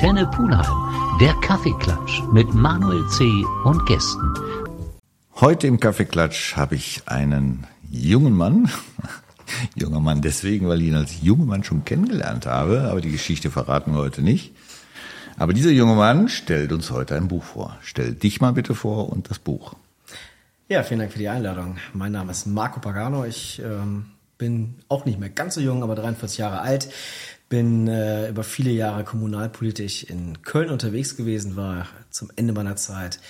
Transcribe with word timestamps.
Antenne 0.00 0.26
Pulheim, 0.28 1.18
der 1.20 1.34
Kaffeeklatsch 1.42 2.22
mit 2.32 2.54
Manuel 2.54 3.06
C. 3.08 3.44
und 3.64 3.84
Gästen. 3.84 4.32
Heute 5.38 5.66
im 5.66 5.78
Kaffeeklatsch 5.78 6.56
habe 6.56 6.74
ich 6.74 7.02
einen 7.04 7.66
jungen 7.90 8.34
Mann. 8.34 8.70
Junger 9.74 10.00
Mann 10.00 10.22
deswegen, 10.22 10.68
weil 10.68 10.80
ich 10.80 10.88
ihn 10.88 10.94
als 10.94 11.20
junger 11.20 11.44
Mann 11.44 11.64
schon 11.64 11.84
kennengelernt 11.84 12.46
habe, 12.46 12.88
aber 12.90 13.02
die 13.02 13.10
Geschichte 13.10 13.50
verraten 13.50 13.92
wir 13.92 13.98
heute 13.98 14.22
nicht. 14.22 14.54
Aber 15.36 15.52
dieser 15.52 15.70
junge 15.70 15.96
Mann 15.96 16.30
stellt 16.30 16.72
uns 16.72 16.90
heute 16.90 17.14
ein 17.14 17.28
Buch 17.28 17.44
vor. 17.44 17.76
Stell 17.82 18.14
dich 18.14 18.40
mal 18.40 18.54
bitte 18.54 18.74
vor 18.74 19.10
und 19.10 19.28
das 19.28 19.38
Buch. 19.38 19.74
Ja, 20.70 20.82
vielen 20.82 21.00
Dank 21.00 21.12
für 21.12 21.18
die 21.18 21.28
Einladung. 21.28 21.76
Mein 21.92 22.12
Name 22.12 22.30
ist 22.30 22.46
Marco 22.46 22.80
Pagano. 22.80 23.26
Ich 23.26 23.60
ähm, 23.62 24.06
bin 24.38 24.76
auch 24.88 25.04
nicht 25.04 25.20
mehr 25.20 25.28
ganz 25.28 25.56
so 25.56 25.60
jung, 25.60 25.82
aber 25.82 25.94
43 25.94 26.38
Jahre 26.38 26.62
alt. 26.62 26.88
Bin 27.50 27.88
äh, 27.88 28.30
über 28.30 28.44
viele 28.44 28.70
Jahre 28.70 29.04
kommunalpolitisch 29.04 30.04
in 30.04 30.40
Köln 30.42 30.70
unterwegs 30.70 31.16
gewesen, 31.16 31.56
war 31.56 31.86
zum 32.08 32.30
Ende 32.36 32.54
meiner 32.54 32.76
Zeit 32.76 33.20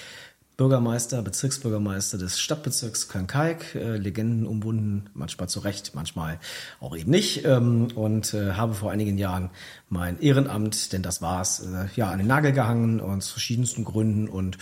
Bürgermeister, 0.59 1.23
Bezirksbürgermeister 1.23 2.19
des 2.19 2.38
Stadtbezirks 2.38 3.09
Köln-Kalk, 3.09 3.74
äh, 3.74 3.96
Legenden 3.96 4.46
umbunden, 4.46 5.06
manchmal 5.15 5.48
zu 5.48 5.60
Recht, 5.60 5.93
manchmal 5.95 6.38
auch 6.80 6.95
eben 6.95 7.10
nicht. 7.10 7.46
Ähm, 7.46 7.88
und 7.95 8.34
äh, 8.34 8.52
habe 8.52 8.74
vor 8.74 8.91
einigen 8.91 9.16
Jahren 9.16 9.48
mein 9.88 10.21
Ehrenamt, 10.21 10.93
denn 10.93 11.02
das 11.02 11.23
war's, 11.23 11.60
äh, 11.60 11.87
ja, 11.96 12.10
an 12.10 12.18
den 12.18 12.27
Nagel 12.27 12.52
gehangen 12.52 13.01
aus 13.01 13.30
verschiedensten 13.30 13.84
Gründen 13.87 14.29
und 14.29 14.59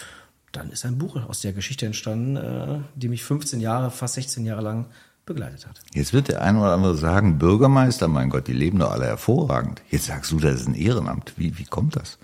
dann 0.52 0.70
ist 0.70 0.86
ein 0.86 0.98
Buch 0.98 1.16
aus 1.28 1.40
der 1.40 1.52
Geschichte 1.52 1.86
entstanden, 1.86 2.36
äh, 2.36 2.78
die 2.94 3.08
mich 3.08 3.24
15 3.24 3.58
Jahre, 3.58 3.90
fast 3.90 4.14
16 4.14 4.46
Jahre 4.46 4.62
lang 4.62 4.86
begleitet 5.28 5.66
hat. 5.66 5.80
Jetzt 5.94 6.12
wird 6.12 6.28
der 6.28 6.42
eine 6.42 6.58
oder 6.60 6.72
andere 6.72 6.96
sagen, 6.96 7.38
Bürgermeister, 7.38 8.08
mein 8.08 8.30
Gott, 8.30 8.48
die 8.48 8.52
leben 8.52 8.80
doch 8.80 8.90
alle 8.90 9.06
hervorragend. 9.06 9.82
Jetzt 9.90 10.06
sagst 10.06 10.32
du, 10.32 10.40
das 10.40 10.60
ist 10.60 10.68
ein 10.68 10.74
Ehrenamt. 10.74 11.34
Wie, 11.36 11.58
wie 11.58 11.64
kommt 11.64 11.94
das? 11.94 12.18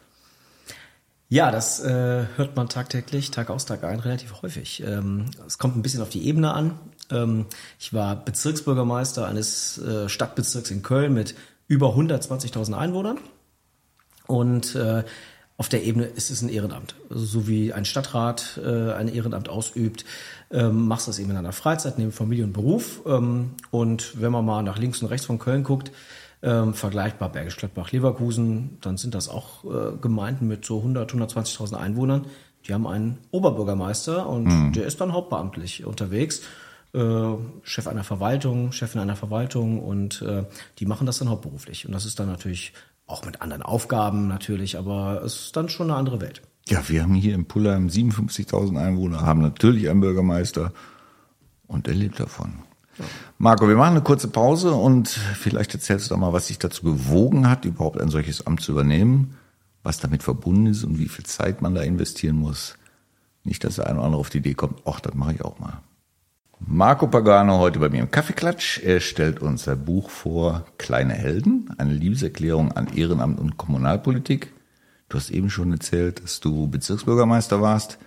Ja, 1.28 1.50
das 1.50 1.80
äh, 1.80 2.26
hört 2.36 2.56
man 2.56 2.68
tagtäglich, 2.68 3.30
Tag 3.30 3.50
aus, 3.50 3.64
Tag 3.64 3.84
ein, 3.84 4.00
relativ 4.00 4.42
häufig. 4.42 4.82
Ähm, 4.86 5.26
es 5.46 5.58
kommt 5.58 5.76
ein 5.76 5.82
bisschen 5.82 6.02
auf 6.02 6.10
die 6.10 6.26
Ebene 6.26 6.52
an. 6.52 6.78
Ähm, 7.10 7.46
ich 7.78 7.92
war 7.92 8.16
Bezirksbürgermeister 8.16 9.26
eines 9.26 9.78
äh, 9.78 10.08
Stadtbezirks 10.08 10.70
in 10.70 10.82
Köln 10.82 11.14
mit 11.14 11.34
über 11.66 11.88
120.000 11.88 12.74
Einwohnern. 12.74 13.18
Und 14.26 14.74
äh, 14.74 15.04
auf 15.56 15.68
der 15.68 15.84
Ebene 15.84 16.04
ist 16.04 16.30
es 16.30 16.42
ein 16.42 16.48
Ehrenamt. 16.48 16.96
Also 17.10 17.24
so 17.24 17.46
wie 17.46 17.72
ein 17.72 17.84
Stadtrat 17.84 18.60
äh, 18.64 18.92
ein 18.92 19.08
Ehrenamt 19.08 19.48
ausübt, 19.48 20.04
ähm, 20.50 20.88
machst 20.88 21.06
du 21.06 21.10
das 21.10 21.18
eben 21.20 21.30
in 21.30 21.36
deiner 21.36 21.52
Freizeit, 21.52 21.96
neben 21.96 22.10
Familie 22.10 22.44
und 22.44 22.52
Beruf. 22.52 23.02
Ähm, 23.06 23.50
und 23.70 24.20
wenn 24.20 24.32
man 24.32 24.44
mal 24.44 24.62
nach 24.62 24.78
links 24.78 25.00
und 25.00 25.08
rechts 25.08 25.26
von 25.26 25.38
Köln 25.38 25.62
guckt, 25.62 25.92
ähm, 26.42 26.74
vergleichbar 26.74 27.30
Bergisch 27.30 27.56
Gladbach, 27.56 27.92
Leverkusen, 27.92 28.78
dann 28.80 28.96
sind 28.96 29.14
das 29.14 29.28
auch 29.28 29.64
äh, 29.64 29.96
Gemeinden 30.00 30.48
mit 30.48 30.64
so 30.64 30.78
100, 30.78 31.12
120.000 31.12 31.74
Einwohnern. 31.74 32.26
Die 32.66 32.74
haben 32.74 32.86
einen 32.86 33.18
Oberbürgermeister 33.30 34.28
und 34.28 34.46
mhm. 34.46 34.72
der 34.72 34.86
ist 34.86 35.00
dann 35.00 35.12
hauptbeamtlich 35.12 35.84
unterwegs. 35.86 36.42
Äh, 36.94 37.34
Chef 37.62 37.86
einer 37.86 38.04
Verwaltung, 38.04 38.72
Chefin 38.72 39.00
einer 39.00 39.16
Verwaltung 39.16 39.80
und 39.80 40.20
äh, 40.22 40.44
die 40.78 40.86
machen 40.86 41.06
das 41.06 41.18
dann 41.18 41.28
hauptberuflich. 41.28 41.86
Und 41.86 41.92
das 41.92 42.06
ist 42.06 42.18
dann 42.18 42.28
natürlich 42.28 42.72
auch 43.06 43.24
mit 43.24 43.42
anderen 43.42 43.62
Aufgaben 43.62 44.28
natürlich, 44.28 44.78
aber 44.78 45.22
es 45.24 45.46
ist 45.46 45.56
dann 45.56 45.68
schon 45.68 45.90
eine 45.90 45.98
andere 45.98 46.20
Welt. 46.20 46.42
Ja, 46.68 46.88
wir 46.88 47.02
haben 47.02 47.14
hier 47.14 47.34
in 47.34 47.44
Pullheim 47.44 47.88
57.000 47.88 48.80
Einwohner, 48.80 49.22
haben 49.22 49.42
natürlich 49.42 49.90
einen 49.90 50.00
Bürgermeister 50.00 50.72
und 51.66 51.86
der 51.86 51.94
lebt 51.94 52.18
davon. 52.18 52.54
Ja. 52.98 53.04
Marco, 53.38 53.68
wir 53.68 53.76
machen 53.76 53.92
eine 53.92 54.02
kurze 54.02 54.28
Pause 54.28 54.72
und 54.72 55.08
vielleicht 55.08 55.74
erzählst 55.74 56.06
du 56.06 56.14
doch 56.14 56.20
mal, 56.20 56.32
was 56.32 56.46
dich 56.46 56.58
dazu 56.58 56.82
bewogen 56.84 57.48
hat, 57.50 57.64
überhaupt 57.64 58.00
ein 58.00 58.08
solches 58.08 58.46
Amt 58.46 58.62
zu 58.62 58.72
übernehmen, 58.72 59.36
was 59.82 59.98
damit 59.98 60.22
verbunden 60.22 60.66
ist 60.66 60.84
und 60.84 60.98
wie 60.98 61.08
viel 61.08 61.26
Zeit 61.26 61.60
man 61.60 61.74
da 61.74 61.82
investieren 61.82 62.36
muss. 62.36 62.76
Nicht, 63.42 63.64
dass 63.64 63.74
der 63.74 63.86
eine 63.86 63.98
oder 63.98 64.06
andere 64.06 64.20
auf 64.20 64.30
die 64.30 64.38
Idee 64.38 64.54
kommt, 64.54 64.80
ach, 64.86 65.00
das 65.00 65.14
mache 65.14 65.34
ich 65.34 65.44
auch 65.44 65.58
mal. 65.58 65.82
Marco 66.60 67.06
Pagano 67.06 67.58
heute 67.58 67.78
bei 67.78 67.88
mir 67.88 68.00
im 68.00 68.10
Kaffeeklatsch. 68.10 68.78
Er 68.78 69.00
stellt 69.00 69.40
uns 69.40 69.64
sein 69.64 69.84
Buch 69.84 70.10
vor 70.10 70.64
Kleine 70.78 71.14
Helden, 71.14 71.74
eine 71.78 71.92
Liebeserklärung 71.92 72.72
an 72.72 72.88
Ehrenamt 72.94 73.38
und 73.38 73.56
Kommunalpolitik. 73.56 74.52
Du 75.08 75.18
hast 75.18 75.30
eben 75.30 75.50
schon 75.50 75.72
erzählt, 75.72 76.22
dass 76.22 76.40
du 76.40 76.68
Bezirksbürgermeister 76.68 77.60
warst. 77.60 77.98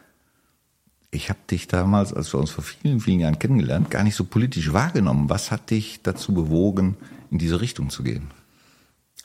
Ich 1.11 1.29
habe 1.29 1.39
dich 1.49 1.67
damals, 1.67 2.13
als 2.13 2.33
wir 2.33 2.39
uns 2.39 2.49
vor 2.49 2.63
vielen, 2.63 2.99
vielen 2.99 3.19
Jahren 3.19 3.39
kennengelernt, 3.39 3.91
gar 3.91 4.03
nicht 4.03 4.15
so 4.15 4.23
politisch 4.23 4.73
wahrgenommen. 4.73 5.29
Was 5.29 5.51
hat 5.51 5.69
dich 5.69 6.01
dazu 6.03 6.33
bewogen, 6.33 6.97
in 7.31 7.37
diese 7.37 7.61
Richtung 7.61 7.89
zu 7.89 8.03
gehen? 8.03 8.31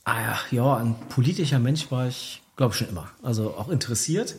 Ah 0.04 0.20
ja, 0.20 0.38
ja, 0.50 0.76
ein 0.76 0.94
politischer 1.08 1.58
Mensch 1.58 1.90
war 1.90 2.08
ich, 2.08 2.42
glaube 2.56 2.72
ich, 2.72 2.78
schon 2.78 2.88
immer. 2.88 3.08
Also 3.22 3.54
auch 3.56 3.68
interessiert 3.68 4.36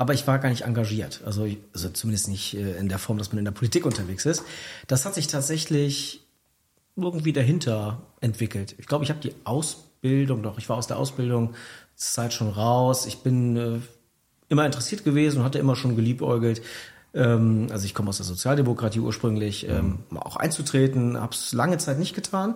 aber 0.00 0.14
ich 0.14 0.26
war 0.26 0.38
gar 0.38 0.48
nicht 0.48 0.62
engagiert. 0.62 1.20
Also, 1.26 1.46
also 1.74 1.90
zumindest 1.90 2.28
nicht 2.28 2.54
äh, 2.54 2.78
in 2.78 2.88
der 2.88 2.98
Form, 2.98 3.18
dass 3.18 3.32
man 3.32 3.38
in 3.38 3.44
der 3.44 3.52
Politik 3.52 3.84
unterwegs 3.84 4.24
ist. 4.24 4.44
Das 4.86 5.04
hat 5.04 5.14
sich 5.14 5.26
tatsächlich 5.26 6.22
irgendwie 6.96 7.34
dahinter 7.34 8.00
entwickelt. 8.22 8.74
Ich 8.78 8.86
glaube, 8.86 9.04
ich 9.04 9.10
habe 9.10 9.20
die 9.20 9.34
Ausbildung 9.44 10.42
doch, 10.42 10.56
ich 10.56 10.70
war 10.70 10.78
aus 10.78 10.86
der 10.86 10.96
Ausbildung 10.96 11.52
Zeit 11.96 12.32
schon 12.32 12.48
raus. 12.48 13.04
Ich 13.04 13.18
bin 13.18 13.56
äh, 13.58 13.78
immer 14.48 14.64
interessiert 14.64 15.04
gewesen 15.04 15.40
und 15.40 15.44
hatte 15.44 15.58
immer 15.58 15.76
schon 15.76 15.96
geliebäugelt. 15.96 16.62
Ähm, 17.12 17.66
also 17.70 17.84
ich 17.84 17.92
komme 17.92 18.08
aus 18.08 18.16
der 18.16 18.26
Sozialdemokratie 18.26 19.00
ursprünglich, 19.00 19.68
ähm, 19.68 19.98
mhm. 20.08 20.16
auch 20.16 20.36
einzutreten, 20.36 21.20
habe 21.20 21.34
es 21.34 21.52
lange 21.52 21.76
Zeit 21.76 21.98
nicht 21.98 22.14
getan. 22.14 22.54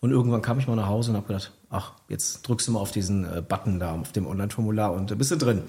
Und 0.00 0.10
irgendwann 0.10 0.42
kam 0.42 0.58
ich 0.58 0.66
mal 0.66 0.76
nach 0.76 0.88
Hause 0.88 1.12
und 1.12 1.16
habe 1.16 1.28
gedacht, 1.28 1.52
ach, 1.70 1.92
jetzt 2.08 2.42
drückst 2.42 2.68
du 2.68 2.72
mal 2.72 2.80
auf 2.80 2.90
diesen 2.90 3.24
äh, 3.24 3.40
Button 3.40 3.80
da 3.80 3.92
auf 3.92 4.12
dem 4.12 4.26
Online-Formular 4.26 4.92
und 4.92 5.10
äh, 5.10 5.14
bist 5.14 5.30
du 5.30 5.36
drin. 5.36 5.62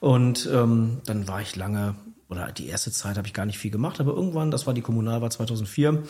Und 0.00 0.48
ähm, 0.52 0.98
dann 1.04 1.28
war 1.28 1.42
ich 1.42 1.56
lange, 1.56 1.94
oder 2.28 2.50
die 2.52 2.66
erste 2.68 2.90
Zeit 2.90 3.16
habe 3.16 3.26
ich 3.26 3.34
gar 3.34 3.46
nicht 3.46 3.58
viel 3.58 3.70
gemacht, 3.70 4.00
aber 4.00 4.12
irgendwann, 4.12 4.50
das 4.50 4.66
war 4.66 4.74
die 4.74 4.80
Kommunalwahl 4.80 5.30
2004, 5.30 6.02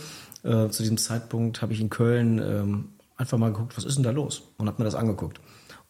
äh, 0.44 0.68
zu 0.68 0.82
diesem 0.82 0.96
Zeitpunkt 0.96 1.60
habe 1.60 1.72
ich 1.72 1.80
in 1.80 1.90
Köln 1.90 2.38
ähm, 2.38 2.88
einfach 3.16 3.36
mal 3.36 3.52
geguckt, 3.52 3.76
was 3.76 3.84
ist 3.84 3.96
denn 3.96 4.04
da 4.04 4.10
los? 4.10 4.42
Und 4.56 4.66
habe 4.66 4.78
mir 4.78 4.84
das 4.84 4.94
angeguckt. 4.94 5.40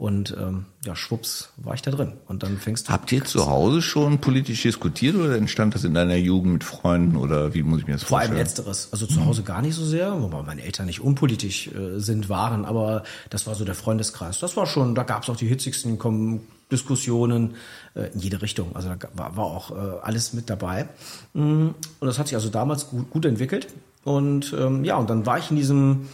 Und 0.00 0.34
ähm, 0.40 0.64
ja, 0.82 0.96
schwupps, 0.96 1.50
war 1.58 1.74
ich 1.74 1.82
da 1.82 1.90
drin. 1.90 2.14
Und 2.26 2.42
dann 2.42 2.56
fängst 2.56 2.88
du. 2.88 2.92
Habt 2.92 3.12
ihr 3.12 3.22
zu 3.22 3.46
Hause 3.46 3.82
schon 3.82 4.18
politisch 4.18 4.62
diskutiert 4.62 5.14
oder 5.14 5.36
entstand 5.36 5.74
das 5.74 5.84
in 5.84 5.92
deiner 5.92 6.16
Jugend 6.16 6.54
mit 6.54 6.64
Freunden 6.64 7.16
oder 7.16 7.52
wie 7.52 7.62
muss 7.62 7.80
ich 7.80 7.86
mir 7.86 7.92
das 7.92 8.04
Vor 8.04 8.16
vorstellen? 8.16 8.30
Vor 8.30 8.38
allem 8.38 8.46
letzteres. 8.46 8.88
Also 8.92 9.04
zu 9.04 9.26
Hause 9.26 9.42
gar 9.42 9.60
nicht 9.60 9.74
so 9.74 9.84
sehr, 9.84 10.22
wobei 10.22 10.40
meine 10.40 10.62
Eltern 10.62 10.86
nicht 10.86 11.00
unpolitisch 11.00 11.68
äh, 11.68 11.98
sind, 11.98 12.30
waren, 12.30 12.64
aber 12.64 13.02
das 13.28 13.46
war 13.46 13.54
so 13.54 13.66
der 13.66 13.74
Freundeskreis. 13.74 14.38
Das 14.38 14.56
war 14.56 14.66
schon, 14.66 14.94
da 14.94 15.02
gab 15.02 15.24
es 15.24 15.28
auch 15.28 15.36
die 15.36 15.46
hitzigsten 15.46 15.98
Kom 15.98 16.40
Diskussionen 16.70 17.54
äh, 17.94 18.12
in 18.12 18.20
jede 18.20 18.42
Richtung. 18.42 18.74
Also 18.74 18.88
da 18.88 18.96
war, 19.14 19.36
war 19.36 19.44
auch 19.44 19.70
äh, 19.70 20.00
alles 20.02 20.32
mit 20.32 20.50
dabei. 20.50 20.88
Mm, 21.34 21.68
und 21.68 22.06
das 22.06 22.18
hat 22.18 22.28
sich 22.28 22.36
also 22.36 22.48
damals 22.48 22.88
gut, 22.88 23.10
gut 23.10 23.24
entwickelt. 23.24 23.68
Und 24.04 24.54
ähm, 24.58 24.84
ja, 24.84 24.96
und 24.96 25.10
dann 25.10 25.26
war 25.26 25.38
ich 25.38 25.50
in 25.50 25.56
diesem 25.56 26.08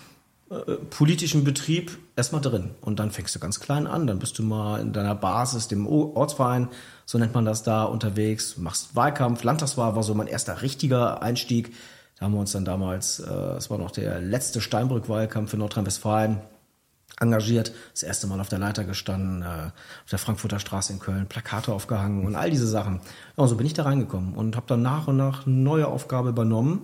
äh, 0.48 0.74
politischen 0.90 1.42
Betrieb 1.42 1.98
erstmal 2.14 2.40
drin. 2.40 2.70
Und 2.80 2.98
dann 2.98 3.10
fängst 3.10 3.34
du 3.34 3.40
ganz 3.40 3.58
klein 3.58 3.86
an, 3.86 4.06
dann 4.06 4.18
bist 4.18 4.38
du 4.38 4.42
mal 4.42 4.80
in 4.80 4.92
deiner 4.92 5.14
Basis, 5.14 5.66
dem 5.66 5.86
Ortsverein, 5.86 6.68
so 7.04 7.18
nennt 7.18 7.34
man 7.34 7.44
das 7.44 7.62
da, 7.62 7.84
unterwegs, 7.84 8.56
machst 8.56 8.94
Wahlkampf. 8.94 9.42
Landtagswahl 9.42 9.96
war 9.96 10.02
so 10.02 10.14
mein 10.14 10.28
erster 10.28 10.62
richtiger 10.62 11.20
Einstieg. 11.22 11.74
Da 12.18 12.26
haben 12.26 12.32
wir 12.32 12.40
uns 12.40 12.52
dann 12.52 12.64
damals, 12.64 13.18
äh, 13.18 13.32
es 13.56 13.70
war 13.70 13.78
noch 13.78 13.90
der 13.90 14.20
letzte 14.20 14.60
Steinbrück-Wahlkampf 14.60 15.50
für 15.50 15.56
Nordrhein-Westfalen, 15.56 16.38
engagiert, 17.20 17.72
das 17.92 18.02
erste 18.02 18.26
Mal 18.26 18.40
auf 18.40 18.48
der 18.48 18.58
Leiter 18.58 18.84
gestanden, 18.84 19.42
äh, 19.42 19.70
auf 20.04 20.10
der 20.10 20.18
Frankfurter 20.18 20.58
Straße 20.58 20.92
in 20.92 20.98
Köln, 20.98 21.26
Plakate 21.26 21.72
aufgehangen 21.72 22.26
und 22.26 22.36
all 22.36 22.50
diese 22.50 22.66
Sachen. 22.66 23.00
Ja, 23.36 23.42
und 23.42 23.48
so 23.48 23.56
bin 23.56 23.66
ich 23.66 23.74
da 23.74 23.84
reingekommen 23.84 24.34
und 24.34 24.56
habe 24.56 24.66
dann 24.66 24.82
nach 24.82 25.08
und 25.08 25.16
nach 25.16 25.46
neue 25.46 25.86
Aufgabe 25.86 26.28
übernommen 26.28 26.82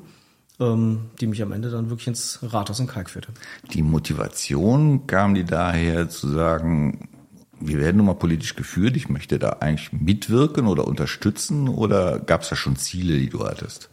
ähm, 0.60 1.10
die 1.20 1.26
mich 1.26 1.42
am 1.42 1.52
Ende 1.52 1.70
dann 1.70 1.90
wirklich 1.90 2.08
ins 2.08 2.38
Rathaus 2.42 2.80
in 2.80 2.86
Kalk 2.86 3.10
führte. 3.10 3.32
Die 3.72 3.82
Motivation 3.82 5.06
kam 5.06 5.34
die 5.34 5.44
daher 5.44 6.08
zu 6.08 6.28
sagen, 6.28 7.08
wir 7.60 7.78
werden 7.78 7.98
nun 7.98 8.06
mal 8.06 8.14
politisch 8.14 8.56
geführt, 8.56 8.96
ich 8.96 9.08
möchte 9.08 9.38
da 9.38 9.50
eigentlich 9.60 9.92
mitwirken 9.92 10.66
oder 10.66 10.86
unterstützen 10.86 11.68
oder 11.68 12.18
gab 12.18 12.42
es 12.42 12.48
da 12.48 12.56
schon 12.56 12.76
Ziele, 12.76 13.18
die 13.18 13.28
du 13.28 13.44
hattest? 13.44 13.88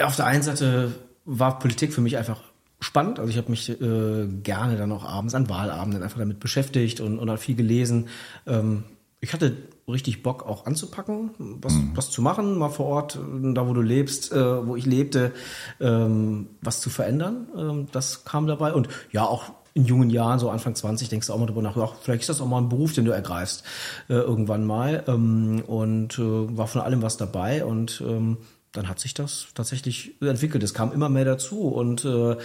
Auf 0.00 0.16
der 0.16 0.26
einen 0.26 0.42
Seite 0.42 0.92
war 1.24 1.58
Politik 1.58 1.92
für 1.92 2.00
mich 2.00 2.16
einfach 2.16 2.40
spannend. 2.80 3.18
Also 3.18 3.30
ich 3.30 3.36
habe 3.36 3.50
mich 3.50 3.68
äh, 3.70 4.26
gerne 4.42 4.76
dann 4.76 4.90
auch 4.92 5.04
abends 5.04 5.34
an 5.34 5.48
Wahlabenden 5.48 6.02
einfach 6.02 6.18
damit 6.18 6.40
beschäftigt 6.40 7.00
und, 7.00 7.18
und 7.18 7.38
viel 7.38 7.54
gelesen. 7.54 8.08
Ähm, 8.46 8.84
ich 9.20 9.34
hatte 9.34 9.54
richtig 9.86 10.22
Bock 10.22 10.46
auch 10.46 10.64
anzupacken, 10.64 11.30
was, 11.38 11.74
mhm. 11.74 11.92
was 11.94 12.10
zu 12.10 12.22
machen, 12.22 12.56
mal 12.56 12.70
vor 12.70 12.86
Ort, 12.86 13.18
da 13.18 13.68
wo 13.68 13.74
du 13.74 13.82
lebst, 13.82 14.32
äh, 14.32 14.66
wo 14.66 14.76
ich 14.76 14.86
lebte, 14.86 15.32
ähm, 15.78 16.48
was 16.62 16.80
zu 16.80 16.88
verändern. 16.88 17.48
Ähm, 17.56 17.86
das 17.92 18.24
kam 18.24 18.46
dabei. 18.46 18.72
Und 18.72 18.88
ja, 19.12 19.24
auch 19.24 19.52
in 19.74 19.84
jungen 19.84 20.10
Jahren, 20.10 20.38
so 20.38 20.50
Anfang 20.50 20.74
20, 20.74 21.10
denkst 21.10 21.26
du 21.26 21.32
auch 21.32 21.38
mal 21.38 21.46
darüber 21.46 21.62
nach, 21.62 21.76
ja, 21.76 21.88
vielleicht 22.00 22.22
ist 22.22 22.28
das 22.30 22.40
auch 22.40 22.46
mal 22.46 22.58
ein 22.58 22.68
Beruf, 22.68 22.94
den 22.94 23.04
du 23.04 23.12
ergreifst, 23.12 23.62
äh, 24.08 24.14
irgendwann 24.14 24.64
mal. 24.64 25.04
Ähm, 25.06 25.62
und 25.66 26.18
äh, 26.18 26.56
war 26.56 26.66
von 26.66 26.80
allem 26.80 27.02
was 27.02 27.18
dabei 27.18 27.64
und 27.64 28.02
ähm, 28.06 28.38
dann 28.72 28.88
hat 28.88 29.00
sich 29.00 29.14
das 29.14 29.48
tatsächlich 29.54 30.20
entwickelt. 30.20 30.62
Es 30.62 30.74
kam 30.74 30.92
immer 30.92 31.08
mehr 31.08 31.24
dazu 31.24 31.68
und 31.68 32.04
äh, 32.04 32.36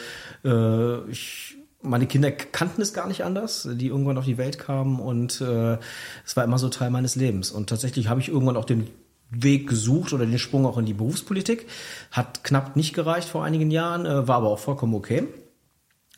äh, 0.43 1.09
ich 1.09 1.55
meine 1.81 2.07
Kinder 2.07 2.31
kannten 2.31 2.81
es 2.81 2.93
gar 2.93 3.07
nicht 3.07 3.23
anders, 3.23 3.67
die 3.71 3.87
irgendwann 3.87 4.17
auf 4.17 4.25
die 4.25 4.37
Welt 4.37 4.57
kamen 4.57 4.99
und 4.99 5.39
äh, 5.41 5.77
es 6.25 6.35
war 6.35 6.43
immer 6.43 6.57
so 6.57 6.69
Teil 6.69 6.89
meines 6.89 7.15
Lebens. 7.15 7.51
Und 7.51 7.69
tatsächlich 7.69 8.07
habe 8.07 8.19
ich 8.19 8.29
irgendwann 8.29 8.57
auch 8.57 8.65
den 8.65 8.87
Weg 9.29 9.67
gesucht 9.67 10.13
oder 10.13 10.25
den 10.25 10.39
Sprung 10.39 10.65
auch 10.65 10.77
in 10.77 10.85
die 10.85 10.93
Berufspolitik. 10.93 11.67
Hat 12.11 12.43
knapp 12.43 12.75
nicht 12.75 12.93
gereicht 12.93 13.29
vor 13.29 13.43
einigen 13.43 13.71
Jahren, 13.71 14.05
äh, 14.05 14.27
war 14.27 14.37
aber 14.37 14.49
auch 14.49 14.59
vollkommen 14.59 14.95
okay. 14.95 15.27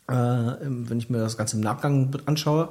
Äh, 0.08 0.12
wenn 0.14 0.98
ich 0.98 1.10
mir 1.10 1.18
das 1.18 1.36
Ganze 1.36 1.56
im 1.56 1.62
Nachgang 1.62 2.10
anschaue. 2.24 2.70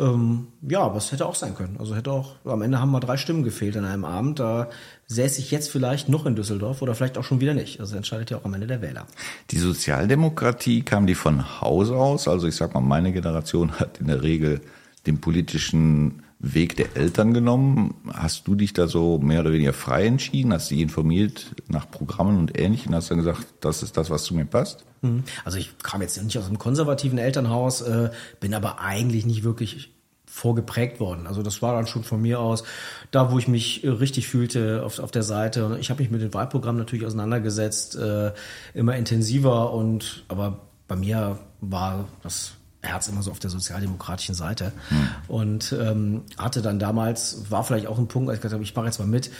Ähm, 0.00 0.46
ja, 0.62 0.80
aber 0.80 0.96
es 0.96 1.12
hätte 1.12 1.26
auch 1.26 1.34
sein 1.34 1.54
können. 1.54 1.76
Also 1.78 1.94
hätte 1.94 2.10
auch, 2.10 2.36
am 2.46 2.62
Ende 2.62 2.80
haben 2.80 2.90
mal 2.90 3.00
drei 3.00 3.18
Stimmen 3.18 3.42
gefehlt 3.42 3.76
an 3.76 3.84
einem 3.84 4.06
Abend. 4.06 4.38
Da 4.38 4.70
säße 5.06 5.38
ich 5.38 5.50
jetzt 5.50 5.70
vielleicht 5.70 6.08
noch 6.08 6.24
in 6.24 6.34
Düsseldorf 6.34 6.80
oder 6.80 6.94
vielleicht 6.94 7.18
auch 7.18 7.24
schon 7.24 7.42
wieder 7.42 7.52
nicht. 7.52 7.80
Also 7.80 7.94
entscheidet 7.94 8.30
ja 8.30 8.38
auch 8.38 8.44
am 8.46 8.54
Ende 8.54 8.66
der 8.66 8.80
Wähler. 8.80 9.06
Die 9.50 9.58
Sozialdemokratie 9.58 10.80
kam 10.80 11.06
die 11.06 11.14
von 11.14 11.60
Haus 11.60 11.90
aus? 11.90 12.26
Also 12.26 12.48
ich 12.48 12.56
sag 12.56 12.72
mal, 12.72 12.80
meine 12.80 13.12
Generation 13.12 13.72
hat 13.72 14.00
in 14.00 14.06
der 14.06 14.22
Regel 14.22 14.62
den 15.06 15.20
politischen 15.20 16.22
Weg 16.40 16.76
der 16.76 16.96
Eltern 16.96 17.34
genommen. 17.34 17.94
Hast 18.12 18.46
du 18.46 18.54
dich 18.54 18.72
da 18.72 18.86
so 18.86 19.18
mehr 19.18 19.40
oder 19.40 19.52
weniger 19.52 19.72
frei 19.72 20.06
entschieden? 20.06 20.52
Hast 20.52 20.70
dich 20.70 20.78
informiert 20.78 21.54
nach 21.68 21.90
Programmen 21.90 22.38
und 22.38 22.58
Ähnlichem? 22.58 22.94
Hast 22.94 23.10
dann 23.10 23.18
gesagt, 23.18 23.44
das 23.60 23.82
ist 23.82 23.96
das, 23.96 24.08
was 24.08 24.24
zu 24.24 24.34
mir 24.34 24.44
passt? 24.44 24.84
Mhm. 25.02 25.24
Also 25.44 25.58
ich 25.58 25.76
kam 25.82 26.00
jetzt 26.00 26.22
nicht 26.22 26.38
aus 26.38 26.46
einem 26.46 26.58
konservativen 26.58 27.18
Elternhaus, 27.18 27.80
äh, 27.80 28.10
bin 28.38 28.54
aber 28.54 28.80
eigentlich 28.80 29.26
nicht 29.26 29.42
wirklich 29.42 29.94
vorgeprägt 30.26 31.00
worden. 31.00 31.26
Also 31.26 31.42
das 31.42 31.62
war 31.62 31.74
dann 31.74 31.86
schon 31.86 32.04
von 32.04 32.20
mir 32.20 32.38
aus 32.38 32.62
da, 33.10 33.32
wo 33.32 33.38
ich 33.38 33.48
mich 33.48 33.82
richtig 33.84 34.28
fühlte 34.28 34.84
auf, 34.84 35.00
auf 35.00 35.10
der 35.10 35.22
Seite. 35.24 35.78
Ich 35.80 35.90
habe 35.90 36.02
mich 36.02 36.10
mit 36.12 36.22
dem 36.22 36.34
Wahlprogramm 36.34 36.76
natürlich 36.76 37.04
auseinandergesetzt, 37.06 37.96
äh, 37.96 38.32
immer 38.74 38.94
intensiver 38.94 39.72
und 39.72 40.24
aber 40.28 40.60
bei 40.86 40.94
mir 40.94 41.38
war 41.60 42.08
das 42.22 42.57
Herz 42.88 43.08
immer 43.08 43.22
so 43.22 43.30
auf 43.30 43.38
der 43.38 43.50
sozialdemokratischen 43.50 44.34
Seite. 44.34 44.72
Hm. 44.88 45.08
Und 45.28 45.76
ähm, 45.78 46.22
hatte 46.36 46.62
dann 46.62 46.78
damals, 46.78 47.50
war 47.50 47.64
vielleicht 47.64 47.86
auch 47.86 47.98
ein 47.98 48.08
Punkt, 48.08 48.28
als 48.28 48.38
ich 48.38 48.42
gesagt 48.42 48.54
habe, 48.54 48.64
ich 48.64 48.74
mache 48.74 48.86
jetzt 48.86 48.98
mal 48.98 49.06
mit. 49.06 49.30